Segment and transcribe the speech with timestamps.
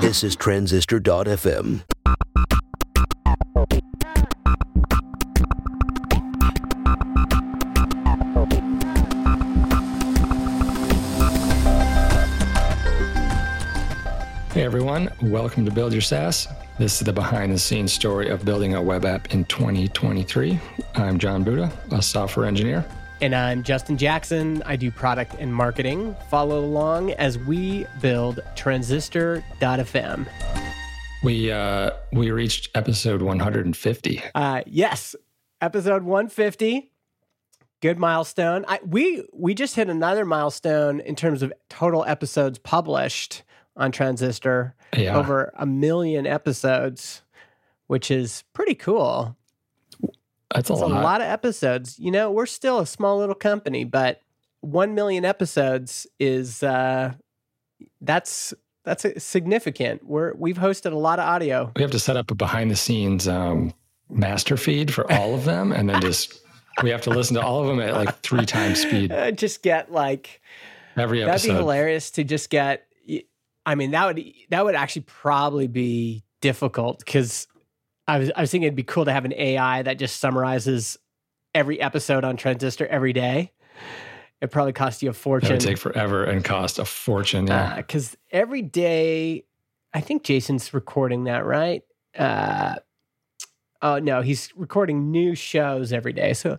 [0.00, 1.82] This is Transistor.fm.
[14.52, 16.48] Hey everyone, welcome to Build Your SaaS.
[16.78, 20.58] This is the behind the scenes story of building a web app in 2023.
[20.94, 22.82] I'm Jon Buda, a software engineer.
[23.20, 24.62] And I'm Justin Jackson.
[24.64, 26.14] I do product and marketing.
[26.30, 30.28] Follow along as we build transistor.fm.
[31.24, 34.22] We uh, we reached episode 150.
[34.36, 35.16] Uh, yes,
[35.60, 36.92] episode 150.
[37.80, 38.64] Good milestone.
[38.68, 43.42] I, we we just hit another milestone in terms of total episodes published
[43.76, 44.76] on Transistor.
[44.96, 45.18] Yeah.
[45.18, 47.22] Over a million episodes,
[47.88, 49.36] which is pretty cool.
[50.54, 51.02] That's a It's a lot.
[51.02, 51.98] lot of episodes.
[51.98, 54.20] You know, we're still a small little company, but
[54.60, 57.12] one million episodes is uh,
[58.00, 60.04] that's that's significant.
[60.06, 61.72] We're we've hosted a lot of audio.
[61.76, 63.72] We have to set up a behind the scenes um,
[64.08, 66.40] master feed for all of them, and then just
[66.82, 69.62] we have to listen to all of them at like three times speed Uh, just
[69.62, 70.40] get like
[70.96, 71.32] every episode.
[71.48, 72.84] that'd be hilarious to just get.
[73.66, 77.46] I mean, that would that would actually probably be difficult because
[78.08, 80.98] I was I was thinking it'd be cool to have an AI that just summarizes
[81.54, 83.52] every episode on Transistor every day.
[84.40, 85.52] It probably cost you a fortune.
[85.52, 87.48] would take forever and cost a fortune.
[87.48, 87.76] Yeah.
[87.76, 89.44] because every day,
[89.92, 91.82] I think Jason's recording that, right?
[92.16, 92.76] Uh,
[93.82, 96.32] oh no, he's recording new shows every day.
[96.32, 96.58] So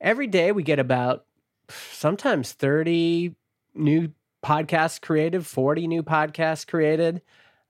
[0.00, 1.24] every day we get about
[1.68, 3.34] sometimes thirty
[3.74, 4.12] new
[4.44, 7.22] podcasts created, forty new podcasts created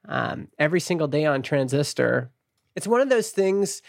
[0.08, 2.32] um, every single day on Transistor.
[2.74, 3.82] It's one of those things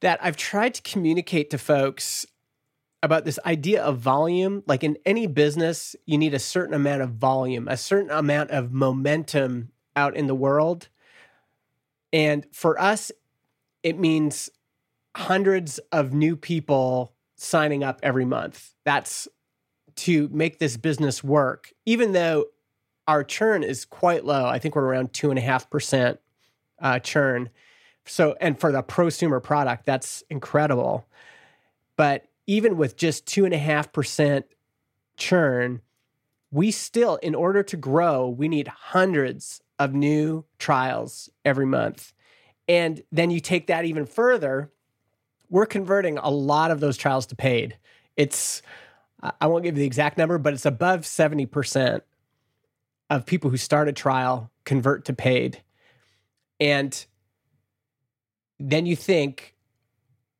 [0.00, 2.26] that I've tried to communicate to folks
[3.02, 4.62] about this idea of volume.
[4.66, 8.72] Like in any business, you need a certain amount of volume, a certain amount of
[8.72, 10.88] momentum out in the world.
[12.12, 13.12] And for us,
[13.82, 14.50] it means
[15.16, 18.74] hundreds of new people signing up every month.
[18.84, 19.28] That's
[19.96, 22.46] to make this business work, even though
[23.06, 24.46] our churn is quite low.
[24.46, 26.20] I think we're around two and a half percent
[26.80, 27.50] uh, churn.
[28.06, 31.06] So, and for the prosumer product, that's incredible.
[31.96, 34.46] But even with just two and a half percent
[35.16, 35.80] churn,
[36.50, 42.12] we still, in order to grow, we need hundreds of new trials every month.
[42.68, 44.70] And then you take that even further,
[45.50, 47.76] we're converting a lot of those trials to paid.
[48.16, 48.62] It's,
[49.22, 52.02] I- I won't give you the exact number, but it's above 70%
[53.10, 55.62] of people who start a trial convert to paid.
[56.60, 57.04] And
[58.58, 59.54] then you think,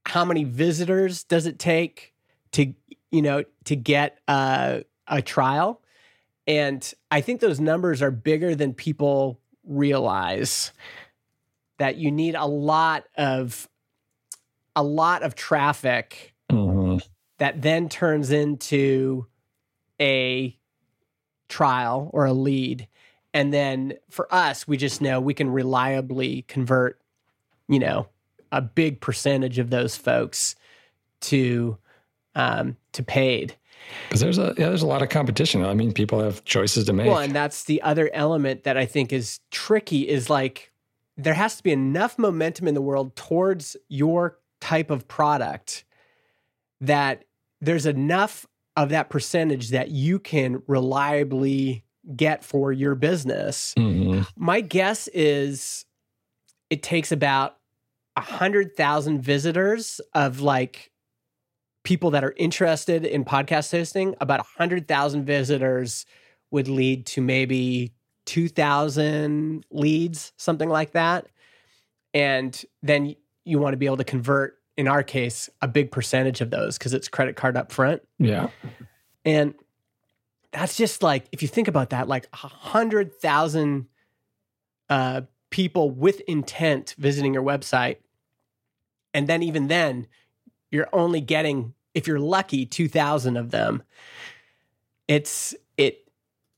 [0.06, 2.14] how many visitors does it take
[2.52, 2.74] to,
[3.10, 5.80] you know, to get a, a trial?
[6.46, 10.72] And I think those numbers are bigger than people realize
[11.78, 13.68] that you need a lot of
[14.76, 17.00] a lot of traffic Mhm.
[17.38, 19.26] that then turns into
[20.00, 20.58] a
[21.48, 22.88] trial or a lead.
[23.32, 27.00] And then for us, we just know we can reliably convert,
[27.68, 28.08] you know,
[28.52, 30.54] a big percentage of those folks
[31.22, 31.78] to
[32.34, 33.56] um, to paid.
[34.08, 35.64] Because there's a yeah, there's a lot of competition.
[35.64, 37.06] I mean, people have choices to make.
[37.06, 40.72] Well, and that's the other element that I think is tricky is like
[41.16, 45.84] there has to be enough momentum in the world towards your type of product
[46.80, 47.24] that
[47.60, 48.46] there's enough
[48.76, 51.84] of that percentage that you can reliably
[52.16, 53.74] get for your business.
[53.78, 54.26] Mhm.
[54.36, 55.86] My guess is
[56.74, 57.56] it takes about
[58.16, 60.90] a hundred thousand visitors of like
[61.84, 64.16] people that are interested in podcast hosting.
[64.20, 66.04] About a hundred thousand visitors
[66.50, 67.94] would lead to maybe
[68.26, 71.28] two thousand leads, something like that.
[72.12, 73.14] And then
[73.44, 76.76] you want to be able to convert, in our case, a big percentage of those
[76.76, 78.02] because it's credit card up front.
[78.18, 78.48] yeah.
[79.24, 79.54] And
[80.52, 83.86] that's just like, if you think about that, like a hundred thousand
[84.90, 85.20] uh,
[85.54, 87.98] people with intent visiting your website.
[89.14, 90.08] And then even then,
[90.72, 93.84] you're only getting, if you're lucky, 2,000 of them.
[95.06, 96.10] It's, it,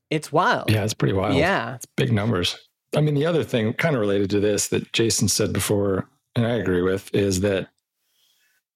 [0.09, 0.71] it's wild.
[0.71, 1.35] Yeah, it's pretty wild.
[1.35, 1.75] Yeah.
[1.75, 2.57] It's big numbers.
[2.95, 6.47] I mean, the other thing kind of related to this that Jason said before, and
[6.47, 7.67] I agree with, is that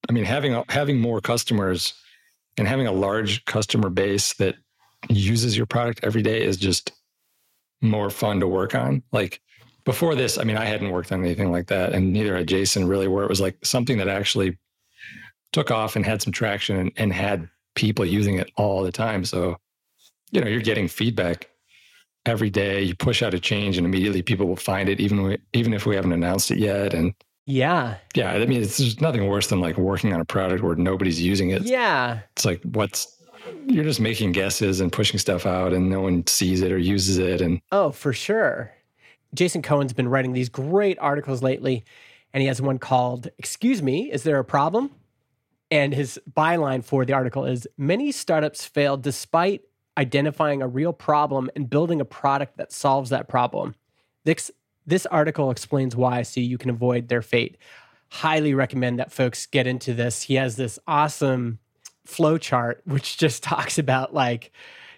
[0.07, 1.95] I mean, having having more customers
[2.57, 4.55] and having a large customer base that
[5.09, 6.91] uses your product every day is just
[7.81, 9.01] more fun to work on.
[9.11, 9.41] Like
[9.83, 12.87] before this, I mean, I hadn't worked on anything like that, and neither had Jason
[12.87, 14.57] really, where it was like something that actually
[15.51, 19.25] took off and had some traction and, and had people using it all the time.
[19.25, 19.57] So,
[20.31, 21.49] you know, you're getting feedback
[22.25, 22.81] every day.
[22.81, 25.85] You push out a change, and immediately people will find it, even we, even if
[25.85, 26.93] we haven't announced it yet.
[26.93, 27.13] And
[27.45, 30.75] yeah, yeah, I mean, it's there's nothing worse than like working on a product where
[30.75, 31.63] nobody's using it.
[31.63, 33.17] Yeah, it's like what's
[33.65, 37.17] you're just making guesses and pushing stuff out, and no one sees it or uses
[37.17, 37.41] it.
[37.41, 38.71] And oh, for sure.
[39.33, 41.83] Jason Cohen's been writing these great articles lately,
[42.33, 44.91] and he has one called "Excuse Me, Is There a Problem?"
[45.69, 49.61] And his byline for the article is Many startups fail despite
[49.97, 53.75] identifying a real problem and building a product that solves that problem.
[54.23, 54.51] This,
[54.85, 57.57] this article explains why so you can avoid their fate.
[58.09, 60.23] Highly recommend that folks get into this.
[60.23, 61.59] He has this awesome
[62.05, 64.51] flow chart, which just talks about, like,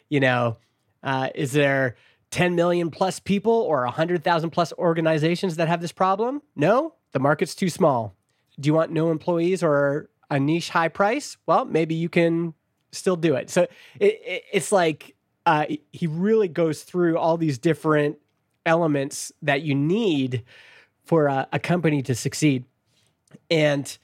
[0.09, 0.57] you know,
[1.03, 1.95] uh, is there
[2.33, 6.41] 10 million plus people or 100,000 plus organizations that have this problem?
[6.55, 8.15] No, the market's too small.
[8.59, 12.55] Do you want no employees or a niche high price, well, maybe you can
[12.91, 13.51] still do it.
[13.51, 13.67] So
[13.99, 15.15] it, it, it's like
[15.45, 18.17] uh, he really goes through all these different
[18.65, 20.43] elements that you need
[21.03, 22.65] for a, a company to succeed.
[23.51, 23.95] And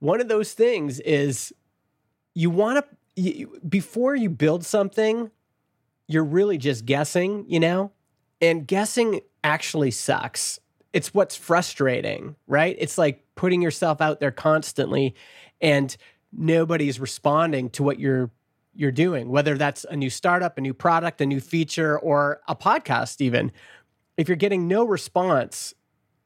[0.00, 1.54] one of those things is
[2.34, 2.84] you want
[3.16, 5.30] to, before you build something,
[6.08, 7.92] you're really just guessing, you know?
[8.40, 10.58] And guessing actually sucks
[10.92, 12.76] it's what's frustrating, right?
[12.78, 15.14] It's like putting yourself out there constantly
[15.60, 15.96] and
[16.32, 18.30] nobody's responding to what you're
[18.74, 22.54] you're doing, whether that's a new startup, a new product, a new feature, or a
[22.54, 23.50] podcast, even.
[24.16, 25.74] If you're getting no response,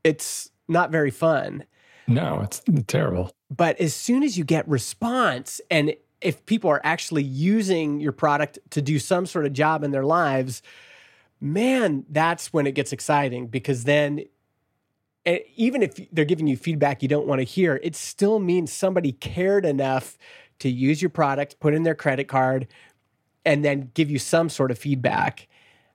[0.05, 1.64] it's not very fun.
[2.06, 3.31] No, it's terrible.
[3.50, 8.58] But as soon as you get response, and if people are actually using your product
[8.70, 10.62] to do some sort of job in their lives,
[11.40, 14.24] man, that's when it gets exciting because then
[15.56, 19.12] even if they're giving you feedback you don't want to hear, it still means somebody
[19.12, 20.19] cared enough
[20.58, 22.66] to use your product, put in their credit card,
[23.44, 25.48] and then give you some sort of feedback.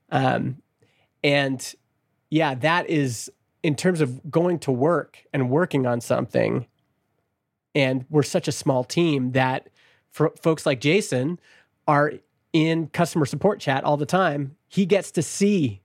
[0.09, 0.62] Um,
[1.23, 1.73] and
[2.30, 3.31] yeah, that is
[3.63, 6.68] in terms of going to work and working on something.
[7.75, 9.69] And we're such a small team that
[10.18, 11.40] for folks like Jason
[11.88, 12.14] are
[12.52, 14.56] in customer support chat all the time.
[14.68, 15.81] He gets to see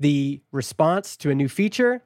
[0.00, 2.02] the response to a new feature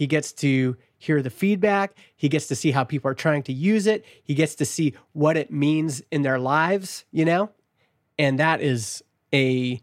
[0.00, 1.94] he gets to hear the feedback.
[2.16, 4.06] He gets to see how people are trying to use it.
[4.22, 7.50] He gets to see what it means in their lives, you know?
[8.18, 9.04] And that is
[9.34, 9.78] a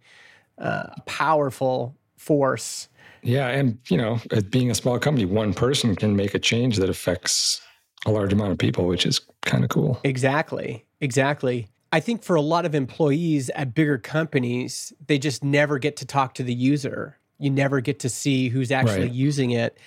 [0.58, 2.90] uh, powerful force.
[3.22, 3.50] Yeah.
[3.50, 7.62] And, you know, being a small company, one person can make a change that affects
[8.08, 10.00] a large amount of people, which is kind of cool.
[10.04, 10.84] Exactly.
[11.02, 11.68] Exactly.
[11.92, 16.06] I think for a lot of employees at bigger companies, they just never get to
[16.06, 17.18] talk to the user.
[17.40, 19.12] You never get to see who's actually right.
[19.12, 19.78] using it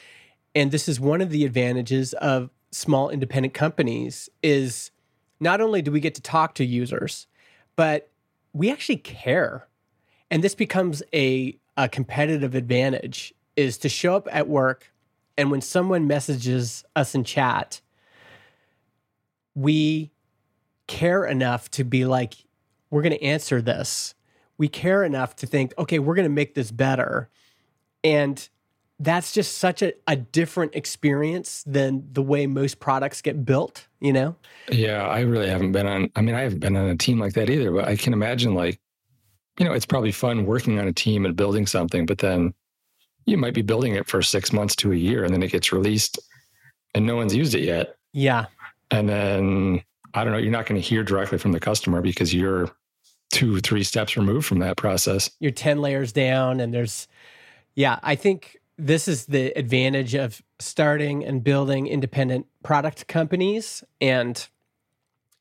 [0.54, 4.90] and this is one of the advantages of small independent companies is
[5.38, 7.26] not only do we get to talk to users
[7.76, 8.10] but
[8.52, 9.66] we actually care
[10.30, 14.92] and this becomes a, a competitive advantage is to show up at work
[15.36, 17.80] and when someone messages us in chat
[19.54, 20.10] we
[20.90, 22.34] care enough to be like
[22.90, 24.14] we're going to answer this
[24.58, 27.30] we care enough to think okay we're going to make this better
[28.02, 28.48] and
[29.00, 34.12] that's just such a, a different experience than the way most products get built, you
[34.12, 34.36] know?
[34.70, 37.32] Yeah, I really haven't been on, I mean, I haven't been on a team like
[37.32, 38.78] that either, but I can imagine like,
[39.58, 42.52] you know, it's probably fun working on a team and building something, but then
[43.24, 45.72] you might be building it for six months to a year and then it gets
[45.72, 46.18] released
[46.94, 47.96] and no one's used it yet.
[48.12, 48.46] Yeah.
[48.90, 49.82] And then
[50.14, 52.70] I don't know, you're not going to hear directly from the customer because you're
[53.30, 55.30] two, three steps removed from that process.
[55.38, 57.06] You're 10 layers down and there's,
[57.74, 64.48] yeah, I think this is the advantage of starting and building independent product companies and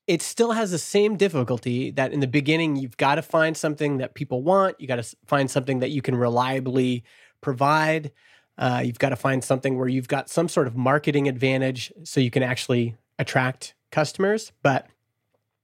[0.07, 3.97] it still has the same difficulty that in the beginning you've got to find something
[3.97, 7.03] that people want you got to find something that you can reliably
[7.41, 8.11] provide
[8.57, 12.19] uh, you've got to find something where you've got some sort of marketing advantage so
[12.19, 14.87] you can actually attract customers but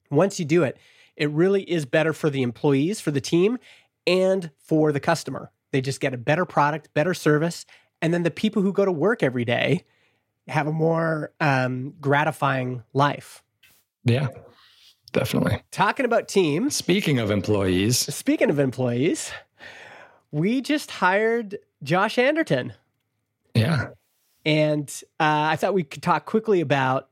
[0.10, 0.78] once you do it
[1.16, 3.58] it really is better for the employees for the team
[4.06, 7.66] and for the customer they just get a better product, better service.
[8.02, 9.84] And then the people who go to work every day
[10.48, 13.44] have a more um, gratifying life.
[14.06, 14.30] Yeah,
[15.12, 15.62] definitely.
[15.72, 16.78] Talking about teams.
[16.78, 17.98] Speaking of employees.
[17.98, 19.34] Speaking of employees,
[20.32, 22.72] we just hired Josh Anderton.
[23.54, 23.88] Yeah.
[24.46, 24.90] And
[25.20, 27.10] uh, I thought we could talk quickly about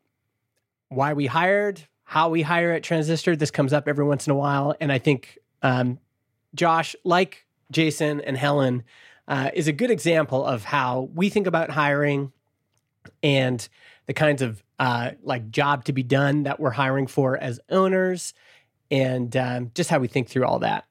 [0.89, 3.35] why we hired, how we hire at Transistor.
[3.35, 4.75] This comes up every once in a while.
[4.79, 5.99] And I think um,
[6.55, 8.83] Josh, like Jason and Helen
[9.27, 12.31] uh, is a good example of how we think about hiring
[13.21, 13.67] and
[14.05, 18.33] the kinds of uh, like job to be done that we're hiring for as owners
[18.91, 20.85] and um, just how we think through all that.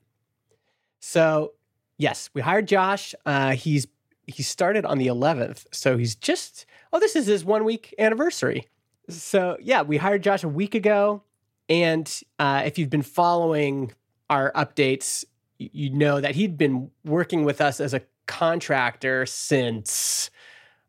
[1.00, 1.52] So,
[1.98, 3.14] yes, we hired Josh.
[3.26, 3.86] Uh, he's
[4.26, 8.66] he started on the 11th, so he's just oh, this is his one week anniversary.
[9.08, 11.22] So yeah, we hired Josh a week ago,
[11.68, 13.92] and uh, if you've been following
[14.30, 15.24] our updates,
[15.58, 20.30] you, know that he'd been working with us as a contractor since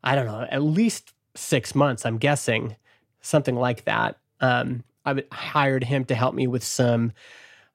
[0.02, 2.04] I don't know, at least six months.
[2.04, 2.76] I'm guessing
[3.20, 4.18] something like that.
[4.40, 7.12] Um, I hired him to help me with some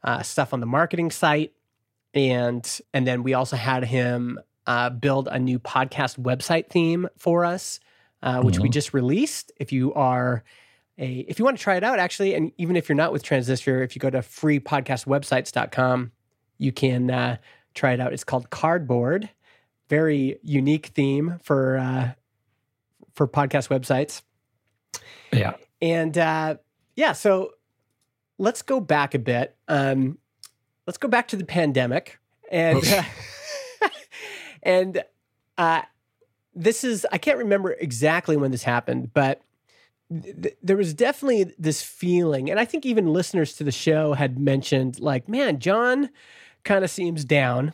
[0.03, 1.53] uh, stuff on the marketing site,
[2.13, 7.45] and and then we also had him uh, build a new podcast website theme for
[7.45, 7.79] us,
[8.21, 8.63] uh, which mm-hmm.
[8.63, 9.51] we just released.
[9.57, 10.43] If you are
[10.97, 13.23] a, if you want to try it out, actually, and even if you're not with
[13.23, 16.11] Transistor, if you go to freepodcastwebsites.com,
[16.57, 17.37] you can uh,
[17.73, 18.13] try it out.
[18.13, 19.29] It's called Cardboard.
[19.87, 22.11] Very unique theme for uh,
[23.13, 24.21] for podcast websites.
[25.31, 26.57] Yeah, and uh,
[26.95, 27.53] yeah, so
[28.37, 29.55] let's go back a bit.
[29.67, 30.17] Um,
[30.85, 32.19] let's go back to the pandemic
[32.51, 32.83] and
[34.63, 35.03] and
[35.57, 35.81] uh,
[36.59, 39.41] this is I can't remember exactly when this happened, but
[40.09, 44.39] th- there was definitely this feeling, and I think even listeners to the show had
[44.39, 46.09] mentioned like, man, Jon
[46.63, 47.73] kind of seems down,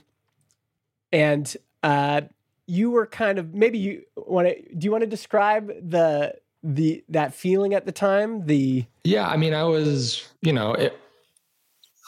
[1.12, 2.22] and uh,
[2.68, 7.04] you were kind of maybe you want to do you want to describe the the
[7.10, 8.46] that feeling at the time?
[8.46, 10.98] The yeah i mean i was you know it,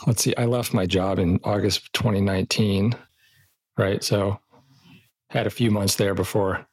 [0.08, 2.96] let's see i left my job in august 2019
[3.78, 4.04] right?
[4.04, 4.40] So
[5.30, 6.67] had a few months there before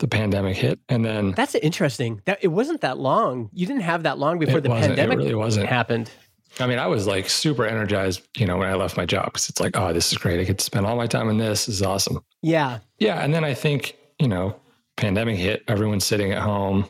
[0.00, 2.20] the pandemic hit and then that's interesting.
[2.24, 3.50] That it wasn't that long.
[3.52, 5.66] You didn't have that long before the pandemic it really wasn't.
[5.66, 6.10] happened.
[6.58, 9.48] I mean i was like super energized you know when i left my job because
[9.48, 10.40] it's like oh this is great.
[10.40, 11.66] I get to spend all my time in this.
[11.66, 12.24] this is awesome.
[12.42, 12.80] Yeah.
[12.98, 14.56] Yeah and then i think you know
[14.96, 15.64] pandemic hit.
[15.66, 16.88] Everyone's sitting at home.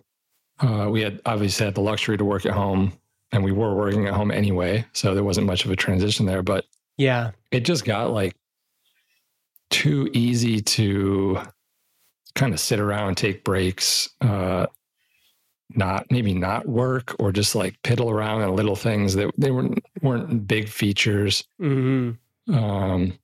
[0.59, 2.93] Uh, we had obviously had the luxury to work at home
[3.33, 4.85] and we were working at home anyway.
[4.93, 6.43] So there wasn't much of a transition there.
[6.43, 6.67] But
[6.99, 8.35] yeah, it just got like
[9.71, 11.41] too easy to
[12.35, 14.67] kind of sit around, take breaks, uh,
[15.75, 19.85] not maybe not work or just like piddle around on little things that they weren't
[20.03, 21.45] weren't big features.
[21.61, 22.55] Mm-hmm.
[22.55, 23.19] Um,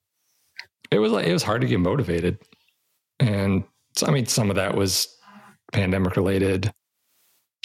[0.91, 2.39] it was like it was hard to get motivated,
[3.19, 3.65] and
[3.97, 5.17] so I mean some of that was
[5.73, 6.73] pandemic related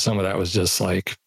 [0.02, 1.18] some of that was just like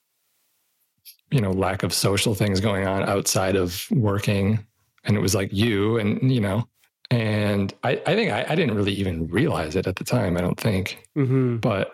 [1.31, 4.65] you know lack of social things going on outside of working
[5.05, 6.67] and it was like you and you know
[7.15, 10.41] and i, I think I, I didn't really even realize it at the time i
[10.41, 11.07] don't think.
[11.17, 11.59] Mm-hmm.
[11.59, 11.93] but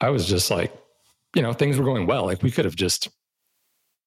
[0.00, 0.72] i was just like
[1.34, 2.26] you know things were going well.
[2.26, 3.08] Like we could have just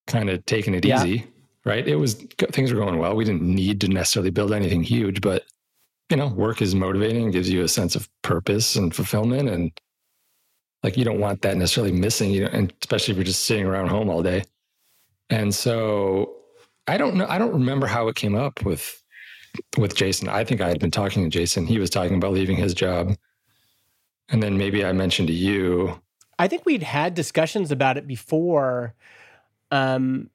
[0.07, 1.03] kind of taken it yeah.
[1.03, 1.27] easy
[1.65, 1.87] right?
[1.87, 2.15] It was
[2.51, 3.15] things were going well.
[3.15, 5.43] We didn't need to necessarily build anything huge but
[6.09, 9.71] you know work is motivating gives you a sense of purpose and fulfillment and
[10.83, 13.65] like you don't want that necessarily missing you know and especially if you're just sitting
[13.65, 14.43] around home all day.
[15.29, 16.35] And so
[16.87, 19.01] i don't know i don't remember how it came up with
[19.77, 20.29] with jason.
[20.29, 21.65] I think i had been talking to jason.
[21.67, 23.15] He was talking about leaving his job.
[24.29, 26.01] And then maybe i mentioned to you.
[26.39, 28.95] I think we'd had discussions about it before
[29.71, 30.29] um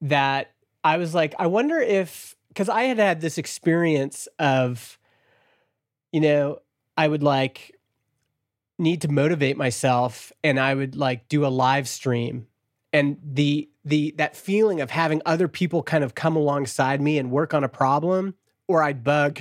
[0.00, 4.98] that i was like i wonder if because i had had this experience of
[6.10, 6.58] you know
[6.96, 7.78] i would like
[8.82, 12.46] need to motivate myself and I would like do a live stream.
[12.92, 17.30] And the the that feeling of having other people kind of come alongside me and
[17.30, 18.34] work on a problem
[18.68, 19.40] or I'd bug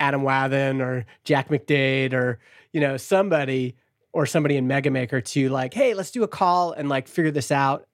[0.00, 2.38] Adam Wathan or Jack McDade or
[2.72, 3.76] you know somebody
[4.12, 7.50] or somebody in Megamaker to like hey let's do a call and like figure this
[7.50, 7.86] out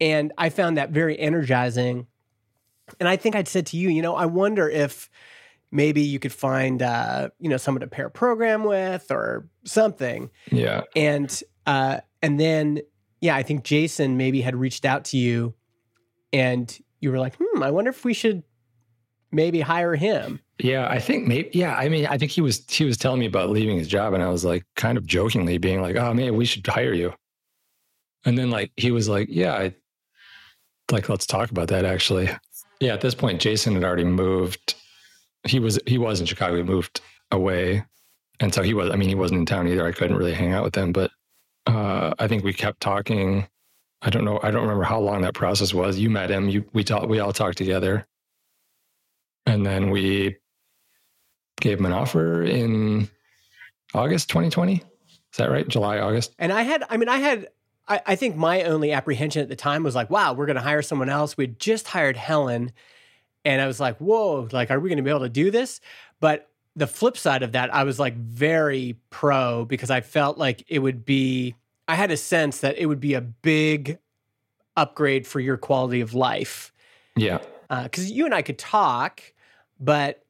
[0.00, 2.06] and I found that very energizing
[3.00, 5.10] and I think I'd said to you you know I wonder if
[5.72, 10.30] maybe you could find uh, you know someone to pair a program with or something.
[10.50, 10.82] Yeah.
[10.94, 12.80] And uh, and then
[13.20, 15.54] yeah, I think Jason maybe had reached out to you,
[16.32, 18.44] and you were like, hmm, I wonder if we should
[19.32, 20.40] maybe hire him.
[20.58, 21.50] Yeah, I think maybe.
[21.52, 24.14] Yeah, I mean, I think he was he was telling me about leaving his job,
[24.14, 27.12] and I was like, kind of jokingly being like, "Oh man, we should hire you."
[28.24, 29.74] And then like he was like, "Yeah, I,
[30.90, 32.30] like let's talk about that." Actually,
[32.80, 32.92] yeah.
[32.92, 34.76] At this point, Jason had already moved
[35.44, 36.56] he was he was in Chicago.
[36.56, 37.84] He moved away,
[38.40, 38.90] and so he was.
[38.90, 39.86] I mean, he wasn't in town either.
[39.86, 41.10] I couldn't really hang out with him, but
[41.66, 43.46] uh, I think we kept talking.
[44.02, 44.40] I don't know.
[44.42, 45.98] I don't remember how long that process was.
[45.98, 46.48] You met him.
[46.48, 47.08] You we talked.
[47.08, 48.06] We all talked together,
[49.46, 50.36] and then we
[51.60, 53.08] gave him an offer in
[53.94, 54.74] August 2020.
[54.74, 54.82] Is
[55.38, 55.66] that right?
[55.66, 56.34] July, August.
[56.38, 56.84] And I had.
[56.88, 57.48] I mean, I had.
[57.88, 60.62] I, I think my only apprehension at the time was like, wow, we're going to
[60.62, 61.36] hire someone else.
[61.36, 62.72] We just hired Helen
[63.44, 65.80] and I was like, whoa, like, are we going to be able to do this?
[66.20, 70.64] But the flip side of that, I was like very pro because I felt like
[70.68, 71.54] it would be,
[71.88, 73.98] I had a sense that it would be a big
[74.76, 76.72] upgrade for your quality of life.
[77.16, 77.38] Yeah.
[77.82, 79.22] Because uh, you and I could talk,
[79.80, 80.24] But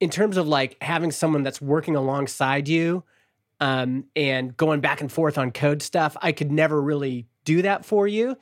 [0.00, 3.04] in terms of like having someone that's working alongside you
[3.60, 7.84] um, and going back and forth on code stuff, I could never really do that
[7.84, 8.36] for you.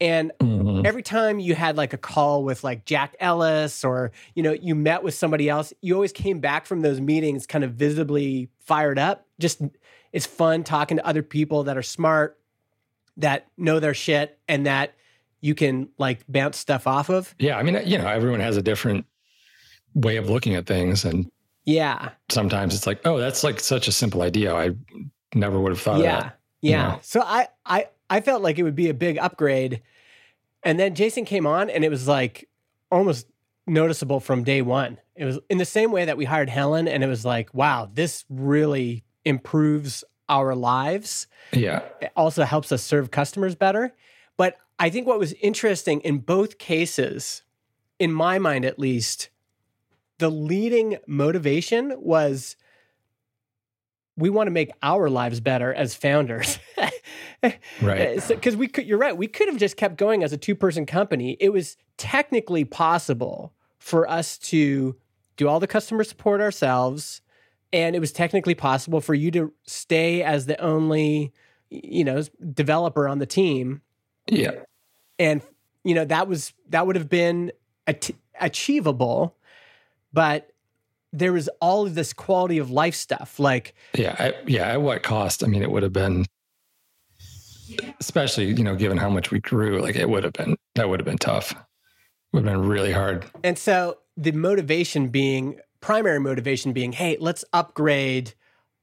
[0.00, 0.86] And Mhm.
[0.86, 4.74] every time you had like a call with like Jack Ellis or you know you
[4.74, 8.98] met with somebody else, you always came back from those meetings kind of visibly fired
[8.98, 9.26] up.
[9.40, 9.60] Just
[10.12, 12.38] it's fun talking to other people that are smart,
[13.16, 14.94] that know their shit, and that
[15.40, 17.34] you can like bounce stuff off of.
[17.38, 19.06] Yeah, I mean, you know, everyone has a different
[19.94, 21.30] way of looking at things, and
[21.64, 24.54] Yeah, sometimes it's like, oh, that's like such a simple idea.
[24.54, 24.70] I
[25.34, 26.38] never would have thought yeah, of that.
[26.60, 26.70] yeah.
[26.94, 26.98] Yeah.
[27.02, 29.82] So I I I felt like it would be a big upgrade,
[30.62, 32.48] and then Jason came on, and it was like
[32.90, 33.26] almost
[33.66, 34.98] noticeable from day one.
[35.14, 37.90] It was in the same way that we hired Helen, and it was like, wow,
[37.92, 41.26] this really improves our lives.
[41.52, 43.94] Yeah, It also helps us serve customers better.
[44.36, 47.42] But I think what was interesting in both cases,
[47.98, 49.28] in my mind at least,
[50.18, 52.56] the leading motivation was
[54.16, 56.58] we want to make our lives better as founders.
[57.42, 57.60] right.
[57.82, 60.56] Eh, because we could, you're right, we could have just kept going as a two
[60.56, 61.36] person company.
[61.40, 64.96] It was technically possible for us to
[65.36, 67.20] do all the customer support ourselves.
[67.72, 71.32] And it was technically possible for you to stay as the only,
[71.70, 72.22] you know,
[72.54, 73.82] developer on the team.
[74.26, 74.62] Yeah,
[75.18, 75.42] And,
[75.84, 77.52] you know, that was, that would have been
[77.86, 78.10] at-
[78.40, 79.36] achievable.
[80.12, 80.50] But
[81.12, 83.38] there was all of this quality of life stuff.
[83.38, 84.68] Like, yeah, I, yeah.
[84.68, 85.42] At what cost?
[85.42, 86.26] I mean, it would have been,
[88.00, 91.00] especially you know, given how much we grew, like it would have been that would
[91.00, 91.54] have been tough.
[92.32, 93.24] Would have been really hard.
[93.42, 98.34] And so the motivation being primary motivation being, hey, let's upgrade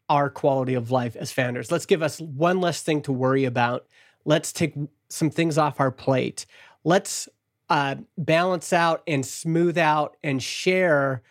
[0.10, 1.72] our quality of life as founders.
[1.72, 3.88] Let's give us one less thing to worry about.
[4.26, 4.74] Let's take
[5.10, 6.46] some things off our plate.
[6.84, 7.30] Let's
[7.70, 11.22] uh, balance out and smooth out and share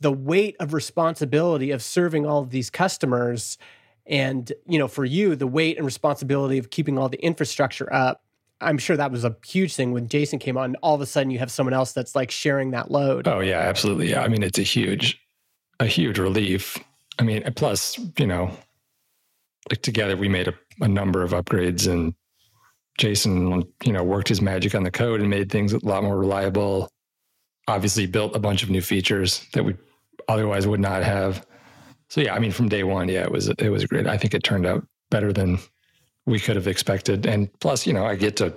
[0.00, 3.58] the weight of responsibility of serving all of these customers.
[4.06, 8.22] And, you know, for you, the weight and responsibility of keeping all the infrastructure up.
[8.60, 10.76] I'm sure that was a huge thing when Jason came on.
[10.82, 13.26] All of a sudden, you have someone else that's like sharing that load.
[13.26, 14.10] Oh yeah, absolutely.
[14.10, 15.18] Yeah, I mean, it's a huge,
[15.78, 16.78] a huge relief.
[17.18, 18.50] I mean, plus, you know,
[19.70, 22.14] like together we made a, a number of upgrades, and
[23.00, 26.18] Jason, you know, worked his magic on the code and made things a lot more
[26.18, 26.88] reliable.
[27.66, 29.74] Obviously, built a bunch of new features that we
[30.28, 31.46] otherwise would not have.
[32.08, 34.06] So yeah, I mean, from day one, yeah, it was it was great.
[34.06, 35.58] I think it turned out better than
[36.26, 38.52] we could have expected, and plus, you know, I get to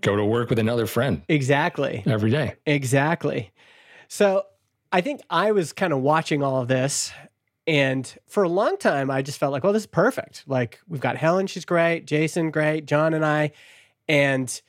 [0.00, 2.02] go to work with another friend Exactly.
[2.06, 2.54] every day.
[2.66, 3.52] Exactly.
[4.08, 4.44] So
[4.90, 7.12] I think I was kind of watching all of this.
[7.68, 10.42] And for a long time, I just felt like, well, this is perfect.
[10.48, 12.06] Like, we've got Helen, she's great.
[12.06, 12.86] Jason, great.
[12.86, 13.52] Jon and I.
[14.08, 14.60] And,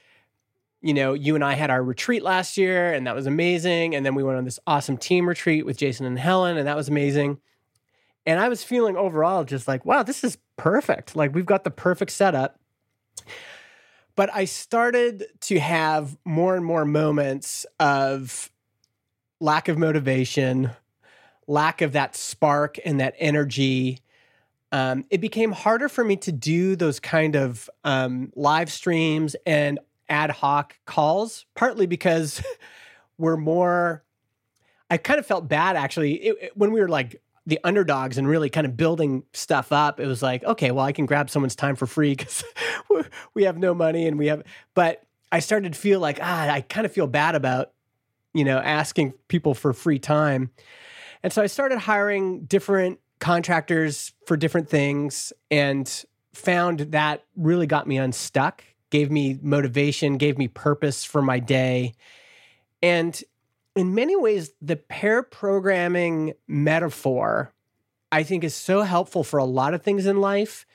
[0.81, 3.95] you know, you and I had our retreat last year, and that was amazing.
[3.95, 6.75] And then we went on this awesome team retreat with Jason and Helen, and that
[6.75, 7.39] was amazing.
[8.25, 11.15] And I was feeling overall just like, wow, this is perfect.
[11.15, 12.59] Like, we've got the perfect setup.
[14.15, 18.51] But I started to have more and more moments of
[19.39, 20.69] lack of motivation,
[21.47, 23.99] lack of that spark and that energy.
[24.73, 29.77] Um, it became harder for me to do those kind of um, live streams and
[30.09, 32.43] ad hoc calls, partly because
[33.17, 34.03] we're more.
[34.89, 38.27] I kind of felt bad actually it, it- when we were like the underdogs and
[38.27, 39.99] really kind of building stuff up.
[39.99, 42.43] It was like, okay, well, I can grab someone's time for free because
[43.35, 44.43] we have no money and we have.
[44.73, 47.71] But I started to feel like ah, I kind of feel bad about
[48.33, 50.49] you know asking people for free time,
[51.21, 57.87] and so I started hiring different contractors for different things and found that really got
[57.87, 61.93] me unstuck, gave me motivation, gave me purpose for my day.
[62.81, 63.23] And
[63.77, 67.53] in many ways, the pair programming metaphor,
[68.11, 70.65] I think, is so helpful for a lot of things in life.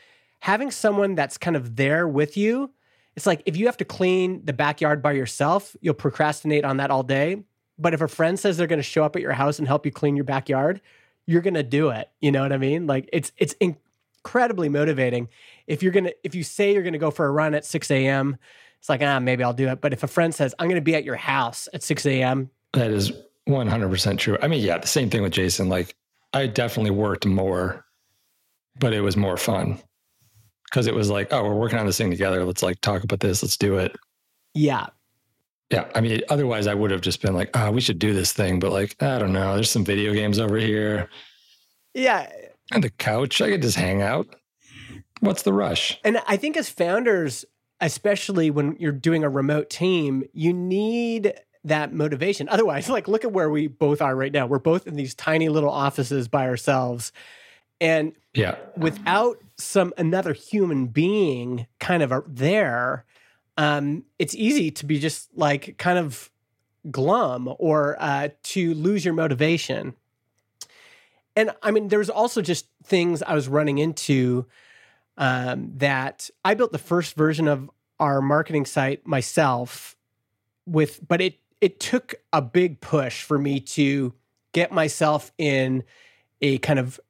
[0.40, 2.72] Having someone that's kind of there with you,
[3.14, 6.90] it's like if you have to clean the backyard by yourself, you'll procrastinate on that
[6.90, 7.44] all day.
[7.78, 9.84] But if a friend says they're going to show up at your house and help
[9.84, 10.80] you clean your backyard,
[11.28, 12.10] you're going to do it.
[12.20, 12.86] You know what I mean?
[12.86, 15.28] Like it's it's incredibly motivating.
[15.66, 17.90] If you're gonna if you say you're going to go for a run at 6
[17.90, 18.38] a.m.,
[18.80, 19.82] it's like ah maybe I'll do it.
[19.82, 22.50] But if a friend says I'm going to be at your house at 6 a.m.,
[22.72, 23.12] That is
[23.46, 24.38] 100% true.
[24.42, 25.68] I mean, yeah, the same thing with Jason.
[25.68, 25.94] Like,
[26.32, 27.84] I definitely worked more,
[28.78, 29.78] but it was more fun
[30.64, 32.44] because it was like, oh, we're working on this thing together.
[32.44, 33.42] Let's like talk about this.
[33.42, 33.96] Let's do it.
[34.54, 34.86] yeah,
[35.70, 35.88] Yeah.
[35.94, 38.59] I mean, otherwise, I would have just been like, oh, we should do this thing.
[38.59, 39.54] But like, I don't know.
[39.54, 41.09] There's some video games over here
[41.98, 42.31] yeah,
[42.72, 43.40] and the couch.
[43.40, 44.28] I could just hang out.
[45.20, 45.98] What's the rush?
[46.04, 47.44] And I think as founders,
[47.81, 52.48] especially when you're doing a remote team, you need that motivation.
[52.48, 54.46] Otherwise, like look at where we both are right now.
[54.46, 57.12] We're both in these tiny little offices by ourselves.
[57.81, 63.04] And yeah, without some another human being kind of there,
[63.59, 66.31] um, it's easy to be just like kind of
[66.90, 69.94] glum or uh, to lose your motivation.
[71.35, 74.47] And I mean, there's also just things I was running into
[75.18, 77.68] um, that I built the first version of
[77.99, 79.97] our marketing site myself
[80.64, 84.14] with, but it it took a big push for me to
[84.53, 85.83] get myself in
[86.40, 87.01] a kind of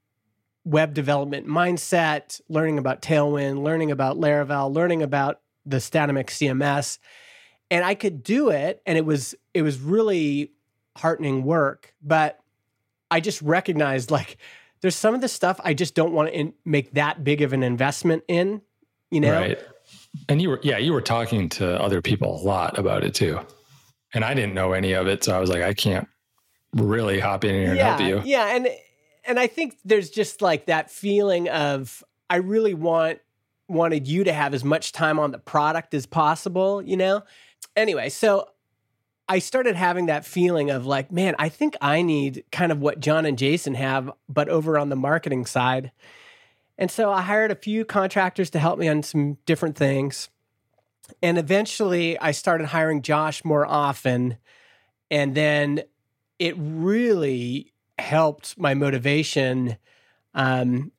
[0.65, 6.99] web development mindset, learning about Tailwind, learning about Laravel, learning about the Statamic CMS.
[7.71, 10.53] And I could do it and it was it was really
[10.97, 12.39] heartening work, but
[13.11, 14.39] I just recognized like
[14.81, 17.63] there's some of the stuff I just don't want to make that big of an
[17.63, 18.63] investment in,
[19.11, 19.33] you know.
[19.33, 19.59] Right.
[20.29, 23.41] And you were yeah, you were talking to other people a lot about it too.
[24.15, 26.09] And I didn't know any of it, so I was like I can't
[26.75, 28.31] really hop in here yeah, and help you.
[28.31, 28.69] Yeah, and
[29.27, 33.21] and I think there's just like that feeling of I really want
[33.69, 37.23] wanted you to have as much time on the product as possible, you know?
[37.77, 38.49] Anyway, so
[39.29, 43.01] I started having that feeling of like, man, I think I need kind of what
[43.01, 45.93] Jon and Jason have, but over on the marketing side.
[46.79, 50.31] And so I hired a few contractors to help me on some different things.
[51.23, 54.39] And eventually I started hiring Josh more often.
[55.11, 55.83] And then
[56.39, 59.77] it really helped my motivation.
[60.35, 60.93] Um,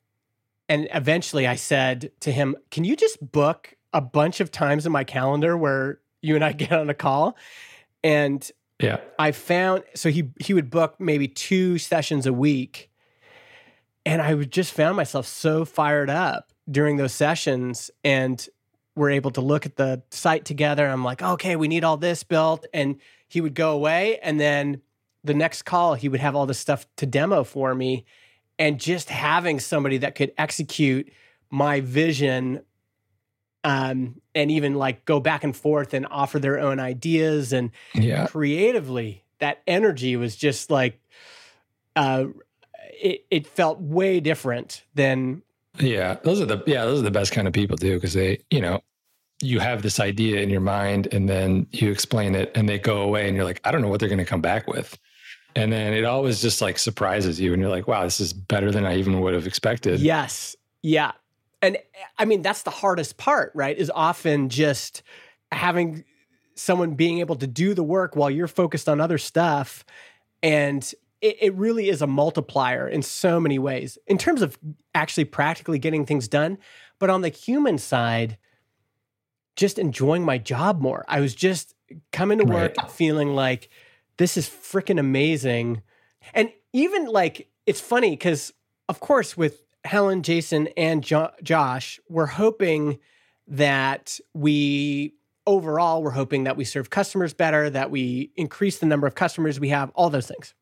[0.69, 4.91] and eventually I said to him, Can you just book a bunch of times in
[4.91, 7.35] my calendar where you and I get on a call?
[8.03, 12.89] And yeah, I found so he he would book maybe two sessions a week.
[14.05, 18.47] And I would just found myself so fired up during those sessions and
[18.95, 20.87] we're able to look at the site together.
[20.87, 22.65] I'm like, okay, we need all this built.
[22.73, 22.95] And
[23.27, 24.81] he would go away and then
[25.23, 28.05] the next call, he would have all this stuff to demo for me.
[28.59, 31.11] And just having somebody that could execute
[31.49, 32.61] my vision
[33.63, 38.27] um, and even like go back and forth and offer their own ideas and yeah.
[38.27, 40.99] creatively, that energy was just like,
[41.95, 42.25] uh,
[43.01, 45.41] it, it felt way different than.
[45.79, 48.39] Yeah, those are the yeah those are the best kind of people too because they
[48.49, 48.81] you know
[49.41, 53.01] you have this idea in your mind and then you explain it and they go
[53.01, 54.97] away and you're like I don't know what they're going to come back with
[55.59, 58.71] and then it always just like surprises you and you're like, wow, this is better
[58.71, 59.99] than I even would have expected.
[59.99, 60.55] Yes.
[60.81, 61.11] Yeah.
[61.61, 61.77] And
[62.17, 63.77] I mean, that's the hardest part, right?
[63.77, 65.03] Is often just
[65.51, 66.05] having
[66.55, 69.83] someone being able to do the work while you're focused on other stuff.
[70.41, 70.89] And
[71.21, 74.57] it, it really is a multiplier in so many ways in terms of
[74.95, 76.57] actually practically getting things done.
[76.99, 78.37] But on the human side,
[79.57, 81.03] just enjoying my job more.
[81.07, 81.75] I was just
[82.13, 82.91] coming to work right.
[82.91, 83.69] feeling like,
[84.19, 85.81] this is freaking amazing.
[86.33, 88.53] And even like, it's funny because,
[88.89, 92.99] of course, with Helen, Jason, and jo- Josh, we're hoping
[93.47, 95.13] that we
[95.47, 99.57] overall, we're hoping that we serve customers better, that we increase the number of customers
[99.57, 100.53] we have, all those things.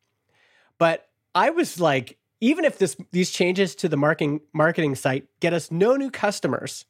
[0.77, 5.53] But I was like, even if this these changes to the marketing marketing site get
[5.53, 6.85] us no new customers,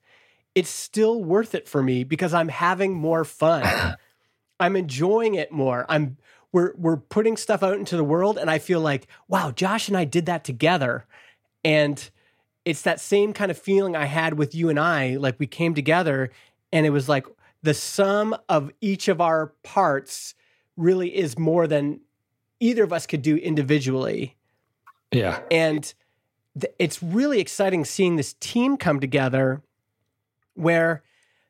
[0.53, 3.95] it's still worth it for me because I'm having more fun.
[4.60, 5.86] I'm enjoying it more.
[5.88, 6.17] I'm
[6.52, 9.98] we're we're putting stuff out into the world and I feel like, wow, Josh and
[9.98, 11.06] I did that together.
[11.64, 12.10] And
[12.66, 15.74] it's that same kind of feeling I had with you and I, like we came
[15.74, 16.32] together
[16.72, 17.26] and it was like
[17.64, 20.36] the sum of each of our parts
[20.76, 22.02] really is more than
[22.60, 24.36] either of us could do individually.
[25.12, 25.40] Yeah.
[25.52, 25.94] And
[26.60, 29.62] th- it's really exciting seeing this team come together
[30.54, 31.04] where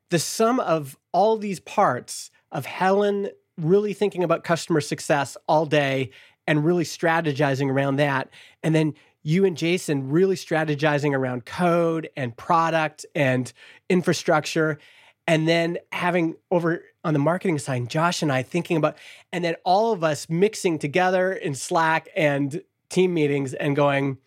[0.10, 6.12] the sum of all these parts of Helen really thinking about customer success all day
[6.46, 8.30] and really strategizing around that.
[8.64, 8.94] And then
[9.24, 13.52] you and Jason really strategizing around code and product and
[13.90, 14.80] infrastructure.
[15.28, 18.98] And then having over on the marketing side, Josh and I thinking about,
[19.34, 24.18] and then all of us mixing together in Slack and team meetings and going,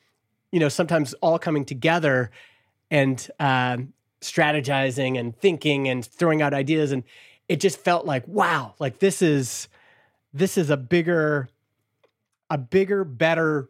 [0.52, 2.30] you know, sometimes all coming together
[2.90, 6.92] and um, strategizing and thinking and throwing out ideas.
[6.92, 7.04] And
[7.50, 9.68] it just felt like wow like this is
[10.32, 11.48] this is a bigger
[12.48, 13.68] a bigger better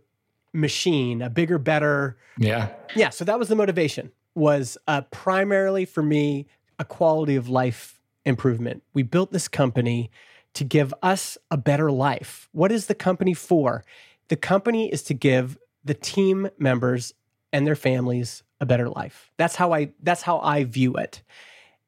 [0.52, 2.68] machine a bigger better yeah.
[2.94, 6.46] Yeah so that was the motivation was uh, primarily for me
[6.78, 8.82] a quality of life improvement.
[8.94, 10.10] We built this company
[10.54, 12.48] to give us a better life.
[12.52, 13.84] What is the company for?
[14.28, 17.14] The company is to give the team members
[17.52, 19.32] and their families a better life.
[19.38, 21.22] That's how i that's how i view it